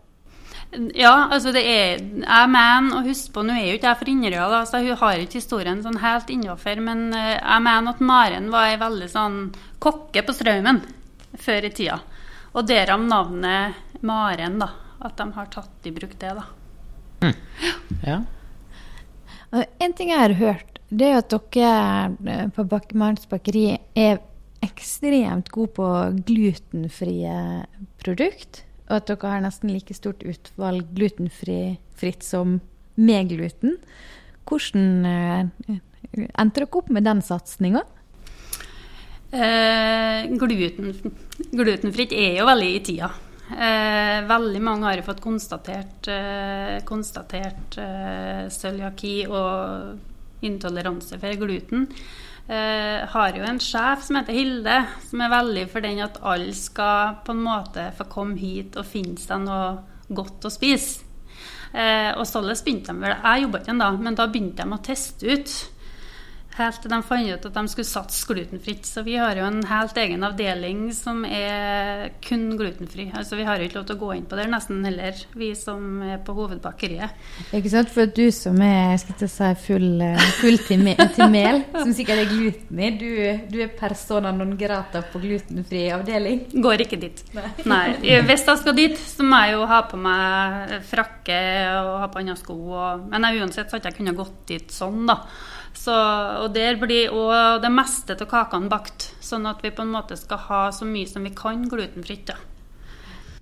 Ja, 0.99 1.29
altså 1.33 1.53
det 1.55 1.63
er 1.63 2.01
Jeg 2.03 2.49
mener, 2.51 2.99
og 2.99 3.07
husk 3.07 3.31
på, 3.33 3.45
nå 3.47 3.55
er 3.55 3.69
jo 3.71 3.77
ikke 3.79 3.89
jeg 3.89 4.01
fra 4.01 4.13
Inderøya, 4.13 4.49
da, 4.53 4.61
så 4.69 4.83
hun 4.83 4.99
har 5.01 5.23
ikke 5.23 5.41
historien 5.41 5.83
sånn 5.85 6.01
helt 6.03 6.31
innafor, 6.35 6.83
men 6.85 7.09
eh, 7.17 7.37
jeg 7.37 7.65
mener 7.65 7.95
at 7.95 8.03
Maren 8.05 8.51
var 8.53 8.71
ei 8.73 8.79
veldig 8.81 9.09
sånn 9.13 9.41
kokke 9.83 10.25
på 10.27 10.35
Straumen 10.37 10.83
før 11.41 11.69
i 11.69 11.73
tida. 11.75 12.01
Og 12.57 12.67
derav 12.69 13.03
navnet 13.05 14.03
Maren, 14.07 14.61
da. 14.63 14.73
At 15.07 15.19
de 15.21 15.27
har 15.35 15.51
tatt 15.53 15.87
i 15.87 15.93
bruk 15.95 16.17
det, 16.19 16.33
da. 16.39 16.47
Mm. 17.23 17.37
Ja. 18.05 18.23
En 19.81 19.95
ting 19.97 20.11
jeg 20.11 20.21
har 20.21 20.35
hørt 20.41 20.77
det 20.89 21.09
er 21.11 21.19
at 21.19 21.33
dere 21.33 21.71
eh, 22.31 22.49
på 22.55 22.67
Marens 22.95 23.27
bakeri 23.31 23.79
er 23.99 24.21
ekstremt 24.65 25.51
gode 25.55 25.75
på 25.77 25.89
glutenfrie 26.27 27.67
produkt. 28.03 28.63
Og 28.87 28.97
at 29.01 29.11
dere 29.11 29.33
har 29.33 29.43
nesten 29.45 29.73
like 29.75 29.95
stort 29.97 30.23
utvalg 30.27 30.87
glutenfritt 30.95 32.23
som 32.25 32.61
med 32.97 33.33
gluten. 33.33 33.77
Hvordan 34.47 35.07
eh, 35.11 35.79
endte 36.39 36.63
dere 36.63 36.71
opp 36.71 36.91
med 36.95 37.07
den 37.07 37.23
satsinga? 37.25 37.83
Eh, 39.37 40.29
gluten, 40.39 40.95
glutenfritt 41.51 42.15
er 42.15 42.39
jo 42.39 42.47
veldig 42.47 42.69
i 42.77 42.83
tida. 42.87 43.11
Eh, 43.47 44.21
veldig 44.27 44.63
mange 44.63 44.89
har 44.89 45.03
fått 45.07 45.21
konstatert, 45.23 46.09
eh, 46.11 46.79
konstatert 46.87 47.77
eh, 47.79 48.47
cøliaki 48.51 49.27
og 49.27 50.47
intoleranse 50.47 51.19
for 51.23 51.43
gluten. 51.43 51.87
Eh, 52.47 53.03
har 53.11 53.35
jo 53.35 53.43
en 53.43 53.59
sjef 53.59 54.05
som 54.07 54.21
heter 54.21 54.37
Hilde, 54.37 54.77
som 55.09 55.23
er 55.25 55.33
veldig 55.33 55.65
for 55.73 55.83
den 55.83 55.99
at 56.05 56.21
alle 56.23 56.55
skal 56.55 57.17
på 57.27 57.35
en 57.35 57.43
måte 57.43 57.89
få 57.99 58.07
komme 58.11 58.39
hit 58.39 58.79
og 58.79 58.87
finne 58.87 59.19
seg 59.19 59.43
noe 59.43 59.73
godt 60.15 60.47
å 60.47 60.53
spise. 60.55 61.03
Eh, 61.75 62.13
og 62.15 62.23
således 62.29 62.63
begynte 62.63 62.95
de 62.95 63.03
vel 63.03 63.17
Jeg 63.17 63.43
jobba 63.43 63.59
ikke 63.59 63.73
ennå, 63.75 63.89
men 63.99 64.15
da 64.17 64.29
begynte 64.31 64.63
de 64.63 64.77
å 64.77 64.85
teste 64.87 65.27
ut 65.27 65.57
Helt 66.57 66.79
til 66.81 66.89
de 66.93 66.99
fant 67.05 67.29
ut 67.29 67.47
at 67.51 67.57
de 67.57 67.63
skulle 67.69 67.89
satse 67.89 68.25
glutenfritt. 68.29 68.87
Så 68.89 69.03
vi 69.05 69.19
har 69.21 69.37
jo 69.37 69.45
en 69.45 69.61
helt 69.69 69.99
egen 70.01 70.25
avdeling 70.25 70.87
som 70.97 71.21
er 71.29 72.15
kun 72.25 72.47
glutenfri. 72.57 73.11
Altså 73.13 73.37
Vi 73.37 73.45
har 73.45 73.61
jo 73.61 73.67
ikke 73.69 73.81
lov 73.81 73.89
til 73.91 73.99
å 73.99 74.01
gå 74.01 74.13
inn 74.17 74.25
på 74.29 74.39
det 74.39 74.47
nesten 74.49 74.81
heller, 74.87 75.19
vi 75.37 75.51
som 75.59 76.01
er 76.07 76.23
på 76.25 76.33
hovedbakeriet. 76.37 77.13
Ikke 77.57 77.73
sant, 77.73 77.93
for 77.93 78.09
du 78.09 78.31
som 78.33 78.57
er 78.65 78.97
skal 79.03 79.27
jeg 79.27 79.33
si, 79.35 79.51
full, 79.67 80.01
full 80.41 80.57
til, 80.65 80.85
me 80.87 80.95
til, 80.97 81.27
mel, 81.33 81.61
som 81.75 81.93
sikkert 81.97 82.23
er 82.25 82.31
gluten 82.31 82.81
i, 82.81 82.91
du, 82.97 83.11
du, 83.53 83.59
er 83.67 83.75
persona 83.77 84.33
non 84.33 84.55
grata 84.57 85.03
på 85.13 85.21
glutenfri 85.21 85.87
avdeling? 85.93 86.47
Går 86.65 86.87
ikke 86.87 87.01
dit. 87.03 87.21
Nei. 87.37 87.51
Nei. 87.69 87.85
Hvis 88.01 88.47
jeg 88.49 88.63
skal 88.63 88.79
dit, 88.79 88.97
så 88.97 89.27
må 89.27 89.43
jeg 89.45 89.59
jo 89.59 89.69
ha 89.69 89.83
på 89.91 90.01
meg 90.01 90.79
frakke 90.89 91.39
og 91.83 91.93
ha 92.01 92.09
på 92.09 92.23
andre 92.23 92.39
sko. 92.41 92.57
Og, 92.73 93.07
men 93.13 93.29
jeg, 93.29 93.45
uansett 93.45 93.69
så 93.69 93.77
hadde 93.77 93.93
jeg 93.93 94.01
kunnet 94.01 94.17
gått 94.17 94.41
dit 94.55 94.73
sånn, 94.73 95.05
da. 95.09 95.21
Så, 95.77 95.93
og 95.93 96.55
der 96.57 96.79
blir 96.81 97.13
òg 97.13 97.61
det 97.63 97.71
meste 97.71 98.17
av 98.17 98.29
kakene 98.31 98.71
bakt, 98.73 99.11
sånn 99.23 99.47
at 99.49 99.61
vi 99.63 99.75
på 99.75 99.85
en 99.85 99.93
måte 99.93 100.17
skal 100.19 100.41
ha 100.49 100.63
så 100.73 100.89
mye 100.89 101.09
som 101.11 101.27
vi 101.27 101.35
kan 101.37 101.67
glutenfritt. 101.69 102.33
Da. 102.33 102.39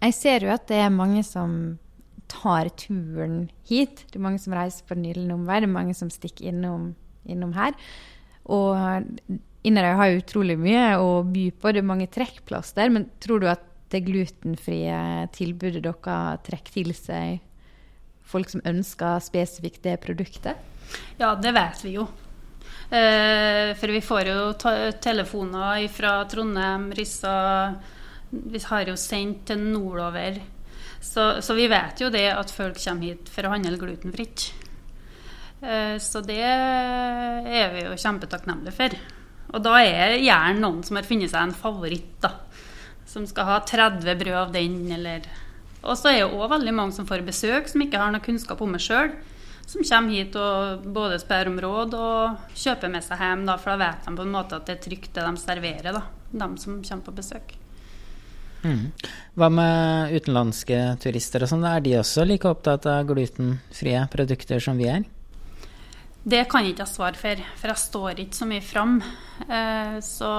Jeg 0.03 0.17
ser 0.19 0.45
jo 0.45 0.53
at 0.53 0.67
det 0.69 0.83
er 0.83 0.93
mange 0.93 1.23
som 1.25 1.79
tar 2.29 2.69
turen 2.81 3.49
hit. 3.69 4.05
Det 4.11 4.19
er 4.19 4.27
mange 4.27 4.43
som 4.43 4.57
reiser 4.57 4.85
på 4.89 4.97
den 4.99 5.07
gylne 5.09 5.39
omvei, 5.39 5.63
det 5.63 5.71
er 5.71 5.77
mange 5.79 5.97
som 5.97 6.11
stikker 6.13 6.51
innom, 6.51 6.93
innom 7.25 7.55
her. 7.57 7.77
Og 8.45 8.77
Inderøy 9.65 9.95
har 9.97 10.19
utrolig 10.19 10.59
mye 10.61 10.99
å 11.01 11.23
by 11.25 11.47
på, 11.57 11.73
det 11.73 11.81
er 11.81 11.89
mange 11.89 12.11
trekkplaster. 12.13 12.91
Men 12.93 13.09
tror 13.23 13.41
du 13.41 13.49
at 13.49 13.65
det 13.95 14.03
glutenfrie 14.05 14.99
tilbudet 15.37 15.85
dere 15.85 16.19
trekker 16.45 16.81
til 16.81 16.93
seg 16.99 17.41
folk 18.25 18.51
som 18.51 18.65
ønsker 18.67 19.23
spesifikt 19.25 19.85
det 19.87 20.01
produktet? 20.05 20.61
Ja, 21.21 21.33
det 21.39 21.55
vet 21.57 21.81
vi 21.85 21.97
jo. 21.97 22.09
Eh, 22.91 23.73
for 23.77 23.89
vi 23.89 24.01
får 24.05 24.29
jo 24.29 24.41
telefoner 25.01 25.89
fra 25.89 26.25
Trondheim, 26.29 26.91
Rissa 26.93 27.75
Vi 28.31 28.61
har 28.61 28.91
jo 28.91 28.97
sendt 28.99 29.47
til 29.49 29.63
nordover. 29.63 30.41
Så, 31.01 31.43
så, 31.43 31.55
vi 31.55 31.69
vet 31.69 32.01
jo 32.01 32.11
det 32.13 32.27
at 32.33 32.53
folk 32.53 32.79
kommer 32.81 33.09
hit 33.09 33.29
for 33.33 33.47
å 33.47 33.53
handle 33.55 33.79
glutenfritt. 33.81 34.47
Eh, 35.61 35.97
så 36.03 36.21
det 36.25 36.41
er 36.45 37.75
vi 37.75 37.85
jo 37.87 37.97
kjempetakknemlige 37.97 38.77
for. 38.77 38.97
Og 39.55 39.63
da 39.63 39.77
er 39.85 40.17
gjerne 40.19 40.61
noen 40.61 40.83
som 40.85 40.99
har 40.99 41.07
funnet 41.07 41.31
seg 41.33 41.45
en 41.45 41.57
favoritt, 41.57 42.17
da. 42.25 42.35
Som 43.09 43.29
skal 43.29 43.49
ha 43.49 43.61
30 43.63 44.17
brød 44.19 44.41
av 44.41 44.53
den, 44.53 44.81
eller 44.93 45.29
Og 45.85 45.99
så 46.01 46.09
er 46.09 46.23
det 46.23 46.33
òg 46.33 46.49
veldig 46.49 46.73
mange 46.73 46.97
som 46.97 47.07
får 47.07 47.23
besøk, 47.27 47.69
som 47.69 47.83
ikke 47.85 48.01
har 48.01 48.13
noe 48.13 48.25
kunnskap 48.25 48.61
om 48.65 48.73
det 48.73 48.81
sjøl 48.81 49.13
som 49.71 49.85
kommer 49.85 50.15
hit 50.15 50.37
og 50.39 50.87
både 50.95 51.19
spør 51.23 51.51
om 51.51 51.59
råd 51.65 51.97
og 51.99 52.55
kjøper 52.59 52.93
med 52.93 53.05
seg 53.07 53.21
hjem. 53.21 53.45
Da, 53.49 53.59
for 53.61 53.75
da 53.75 53.81
vet 53.89 54.07
de 54.07 54.17
på 54.17 54.27
en 54.27 54.35
måte 54.35 54.59
at 54.59 54.69
det 54.69 54.79
er 54.79 54.85
trygt 54.87 55.13
det 55.17 55.27
de 55.27 55.43
serverer, 55.43 55.93
da, 55.97 56.03
de 56.33 56.49
som 56.63 56.81
kommer 56.83 57.07
på 57.09 57.17
besøk. 57.21 57.55
Mm. 58.65 58.85
Hva 59.37 59.51
med 59.53 60.15
utenlandske 60.17 60.79
turister 61.03 61.45
og 61.45 61.51
sånn? 61.51 61.67
Er 61.69 61.83
de 61.85 61.99
også 62.01 62.25
like 62.25 62.49
opptatt 62.49 62.89
av 62.89 63.05
glutenfrie 63.11 64.07
produkter 64.13 64.63
som 64.65 64.81
vi 64.81 64.89
er? 64.89 65.05
Det 66.25 66.41
kan 66.49 66.65
jeg 66.65 66.73
ikke 66.73 66.87
svare 66.89 67.19
for, 67.21 67.41
for 67.61 67.69
jeg 67.69 67.81
står 67.83 68.21
ikke 68.23 68.39
så 68.39 68.47
mye 68.49 68.65
fram. 68.65 68.95
Eh, 69.45 69.97
så 70.01 70.31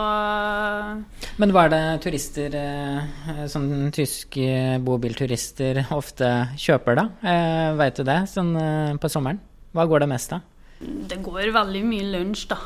Men 1.38 1.54
hva 1.54 1.67
er 1.67 1.74
det 1.76 1.82
turister, 2.02 2.56
eh, 2.58 3.43
sånn 3.52 3.91
tyske 3.93 4.80
bobilturister, 4.82 5.84
ofte 5.93 6.32
kjøper, 6.58 6.98
da? 6.98 7.06
Eh, 7.21 7.76
Veit 7.78 8.02
du 8.02 8.04
det, 8.08 8.17
sånn 8.32 8.56
eh, 8.58 8.98
på 8.98 9.12
sommeren? 9.13 9.38
Hva 9.78 9.86
går 9.91 10.02
det 10.06 10.10
mest 10.10 10.34
av? 10.34 10.41
Det 10.82 11.21
går 11.21 11.54
veldig 11.54 11.86
mye 11.86 12.10
lunsj, 12.17 12.48
da. 12.56 12.60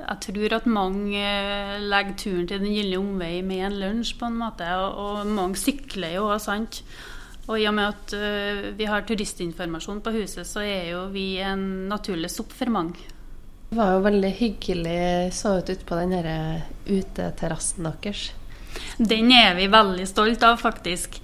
Jeg 0.00 0.18
tror 0.24 0.56
at 0.56 0.66
mange 0.72 1.20
eh, 1.20 1.76
legger 1.84 2.16
turen 2.16 2.48
til 2.48 2.64
Den 2.64 2.72
gylne 2.72 3.00
omvei 3.02 3.34
med 3.44 3.66
en 3.68 3.80
lunsj, 3.82 4.16
på 4.16 4.30
en 4.30 4.40
måte. 4.40 4.72
Og 4.88 5.28
mange 5.28 5.60
sykler 5.60 6.16
jo 6.16 6.30
òg, 6.30 6.40
sant. 6.40 6.80
Og 7.50 7.58
i 7.58 7.66
og 7.66 7.74
med 7.74 7.88
at 7.90 8.12
uh, 8.14 8.66
vi 8.78 8.86
har 8.86 9.02
turistinformasjon 9.06 10.02
på 10.04 10.12
huset, 10.14 10.46
så 10.46 10.62
er 10.62 10.92
jo 10.92 11.06
vi 11.10 11.40
en 11.42 11.88
naturlig 11.90 12.30
mange. 12.70 13.08
Det 13.70 13.78
var 13.78 13.96
jo 13.96 14.04
veldig 14.06 14.30
hyggelig 14.38 15.00
så 15.34 15.58
ut 15.58 15.70
ute 15.70 15.86
på 15.86 15.98
den 15.98 16.14
uteterrassen 16.86 17.86
deres. 17.86 18.32
Den 18.98 19.30
er 19.34 19.54
vi 19.58 19.66
veldig 19.70 20.06
stolt 20.06 20.42
av, 20.46 20.58
faktisk. 20.62 21.18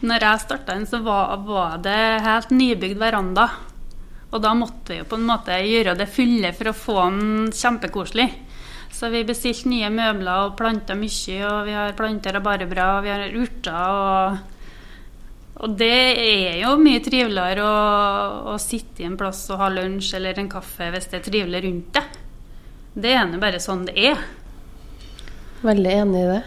Når 0.00 0.26
jeg 0.26 0.42
starta 0.44 0.74
den, 0.74 0.86
så 0.88 1.00
var, 1.04 1.36
var, 1.44 1.78
det 1.84 2.24
helt 2.24 2.52
nybygd 2.52 3.00
veranda. 3.00 3.48
Og 4.32 4.40
da 4.42 4.52
måtte 4.56 4.92
vi 4.92 4.98
jo 5.00 5.08
på 5.08 5.16
en 5.16 5.28
måte 5.28 5.60
gjøre 5.60 5.96
det 5.96 6.10
fulle 6.12 6.52
for 6.56 6.70
å 6.72 6.76
få 6.76 6.96
den 7.04 7.52
kjempekoselig. 7.54 8.30
Så 8.94 9.08
vi 9.12 9.24
bestilte 9.26 9.70
nye 9.70 9.92
møbler 9.92 10.48
og 10.48 10.56
planta 10.58 10.96
mye, 10.98 11.38
og 11.48 11.68
vi 11.68 11.76
har 11.76 11.96
planter 11.98 12.36
rabarbraer, 12.36 12.98
og 12.98 13.06
vi 13.06 13.14
har 13.14 13.38
urter. 13.44 13.80
og 13.84 14.53
og 15.54 15.76
det 15.78 15.96
er 16.18 16.56
jo 16.64 16.74
mye 16.82 17.02
triveligere 17.04 17.62
å, 17.62 17.74
å, 18.52 18.56
sitte 18.58 19.04
i 19.04 19.06
en 19.06 19.18
plass 19.18 19.44
og 19.54 19.60
ha 19.62 19.68
lunsj 19.70 20.16
eller 20.18 20.40
en 20.40 20.50
kaffe 20.50 20.88
hvis 20.90 21.06
det 21.12 21.20
er 21.20 21.26
trivelig 21.28 21.62
rundt 21.66 21.92
deg. 21.94 22.16
Det 22.94 23.12
er 23.14 23.28
nå 23.28 23.38
bare 23.42 23.60
sånn 23.62 23.84
det 23.86 23.94
er. 24.10 24.24
Veldig 25.64 25.92
enig 26.00 26.24
i 26.24 26.30
det. 26.32 26.40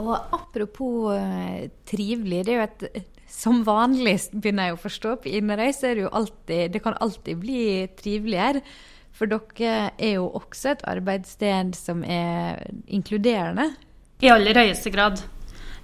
Og 0.00 0.14
apropos 0.34 1.12
uh, 1.14 1.66
trivelig, 1.86 2.40
det 2.46 2.54
er 2.54 2.58
jo 2.58 2.64
et 2.64 3.12
som 3.34 3.60
vanlig, 3.66 4.16
begynner 4.32 4.70
jeg 4.70 4.76
å 4.76 4.82
forstå, 4.82 5.14
på 5.22 5.30
Inderøy 5.36 5.72
så 5.74 5.88
er 5.90 5.96
det 5.96 6.04
jo 6.04 6.10
alltid 6.20 6.74
Det 6.74 6.82
kan 6.84 6.98
alltid 7.02 7.40
bli 7.42 7.62
triveligere. 7.98 8.62
For 9.14 9.30
dere 9.30 9.92
er 9.94 10.16
jo 10.16 10.28
også 10.34 10.72
et 10.72 10.84
arbeidssted 10.90 11.76
som 11.78 12.02
er 12.02 12.62
inkluderende. 12.90 13.68
I 14.22 14.32
aller 14.34 14.58
høyeste 14.58 14.90
grad. 14.94 15.22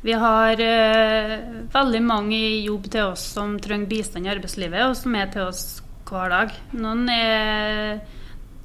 Vi 0.01 0.15
har 0.17 0.61
eh, 0.65 1.33
veldig 1.73 2.01
mange 2.01 2.37
i 2.37 2.63
jobb 2.65 2.87
til 2.93 3.11
oss 3.11 3.25
som 3.35 3.59
trenger 3.61 3.91
bistand 3.91 4.25
i 4.25 4.33
arbeidslivet, 4.33 4.87
og 4.89 4.97
som 4.97 5.17
er 5.19 5.29
til 5.33 5.51
oss 5.51 5.65
hver 6.09 6.33
dag. 6.33 6.55
Noen 6.81 7.05
er 7.13 8.01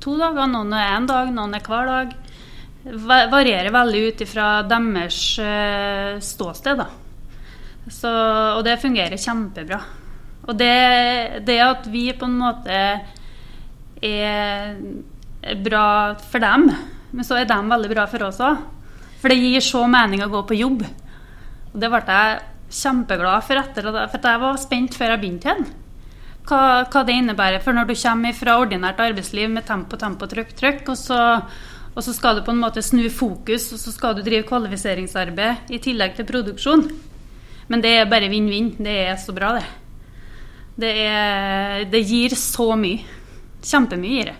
to 0.01 0.15
dager, 0.15 0.47
noen 0.47 0.71
er 0.73 0.93
én 0.93 1.09
dag, 1.09 1.33
noen 1.35 1.57
er 1.57 1.67
hver 1.67 1.91
dag. 1.91 2.15
Det 2.85 3.19
varierer 3.33 3.73
veldig 3.73 4.05
ut 4.07 4.23
ifra 4.23 4.47
deres 4.69 5.19
eh, 5.43 6.15
ståsted. 6.23 6.85
Så, 7.91 8.09
og 8.55 8.63
det 8.65 8.79
fungerer 8.81 9.19
kjempebra. 9.19 9.83
Og 10.45 10.55
det, 10.55 10.73
det 11.45 11.59
at 11.65 11.87
vi 11.91 12.07
på 12.15 12.29
en 12.29 12.39
måte 12.39 12.81
er 14.05 14.75
bra 15.65 15.87
for 16.21 16.39
dem, 16.39 16.69
men 17.11 17.27
så 17.27 17.41
er 17.41 17.49
de 17.49 17.59
veldig 17.59 17.91
bra 17.91 18.05
for 18.07 18.29
oss 18.29 18.39
òg. 18.39 18.61
For 19.19 19.33
det 19.33 19.41
gir 19.41 19.63
så 19.65 19.83
mening 19.89 20.23
å 20.23 20.31
gå 20.31 20.47
på 20.47 20.63
jobb. 20.63 20.85
Og 21.75 21.81
det 21.83 21.91
ble 21.91 21.99
jeg 22.07 22.43
kjempeglad 22.75 23.43
for 23.43 23.59
etter, 23.59 23.89
for 23.91 24.29
jeg 24.31 24.41
var 24.41 24.59
spent 24.61 24.95
før 24.95 25.11
jeg 25.11 25.21
begynte 25.21 25.49
igjen. 25.51 25.65
Hva, 26.45 26.59
hva, 26.87 27.01
det 27.03 27.15
innebærer. 27.19 27.59
For 27.63 27.75
når 27.75 27.89
du 27.89 27.95
kommer 27.99 28.37
fra 28.37 28.55
ordinært 28.61 29.01
arbeidsliv 29.03 29.49
med 29.51 29.65
tempo, 29.67 29.99
tempo, 29.99 30.29
trykk, 30.29 30.53
trykk, 30.55 30.93
og 30.93 30.99
så, 30.99 31.19
og 31.91 32.05
så 32.05 32.13
skal 32.15 32.39
du 32.39 32.45
på 32.45 32.53
en 32.53 32.61
måte 32.61 32.83
snu 32.85 33.03
fokus, 33.11 33.67
og 33.75 33.81
så 33.81 33.91
skal 33.91 34.15
du 34.15 34.23
drive 34.23 34.47
kvalifiseringsarbeid 34.47 35.73
i 35.75 35.81
tillegg 35.83 36.15
til 36.15 36.29
produksjon. 36.29 36.87
Men 37.67 37.83
det 37.83 37.91
er 37.97 38.07
bare 38.07 38.31
vinn-vinn. 38.31 38.71
Det 38.79 38.95
er 39.09 39.19
så 39.19 39.35
bra, 39.35 39.51
det. 39.57 39.67
Det, 40.79 40.95
er, 41.09 41.85
det 41.91 42.05
gir 42.07 42.37
så 42.39 42.71
mye. 42.79 43.03
Kjempemye 43.65 44.15
gir 44.15 44.31
det. 44.31 44.39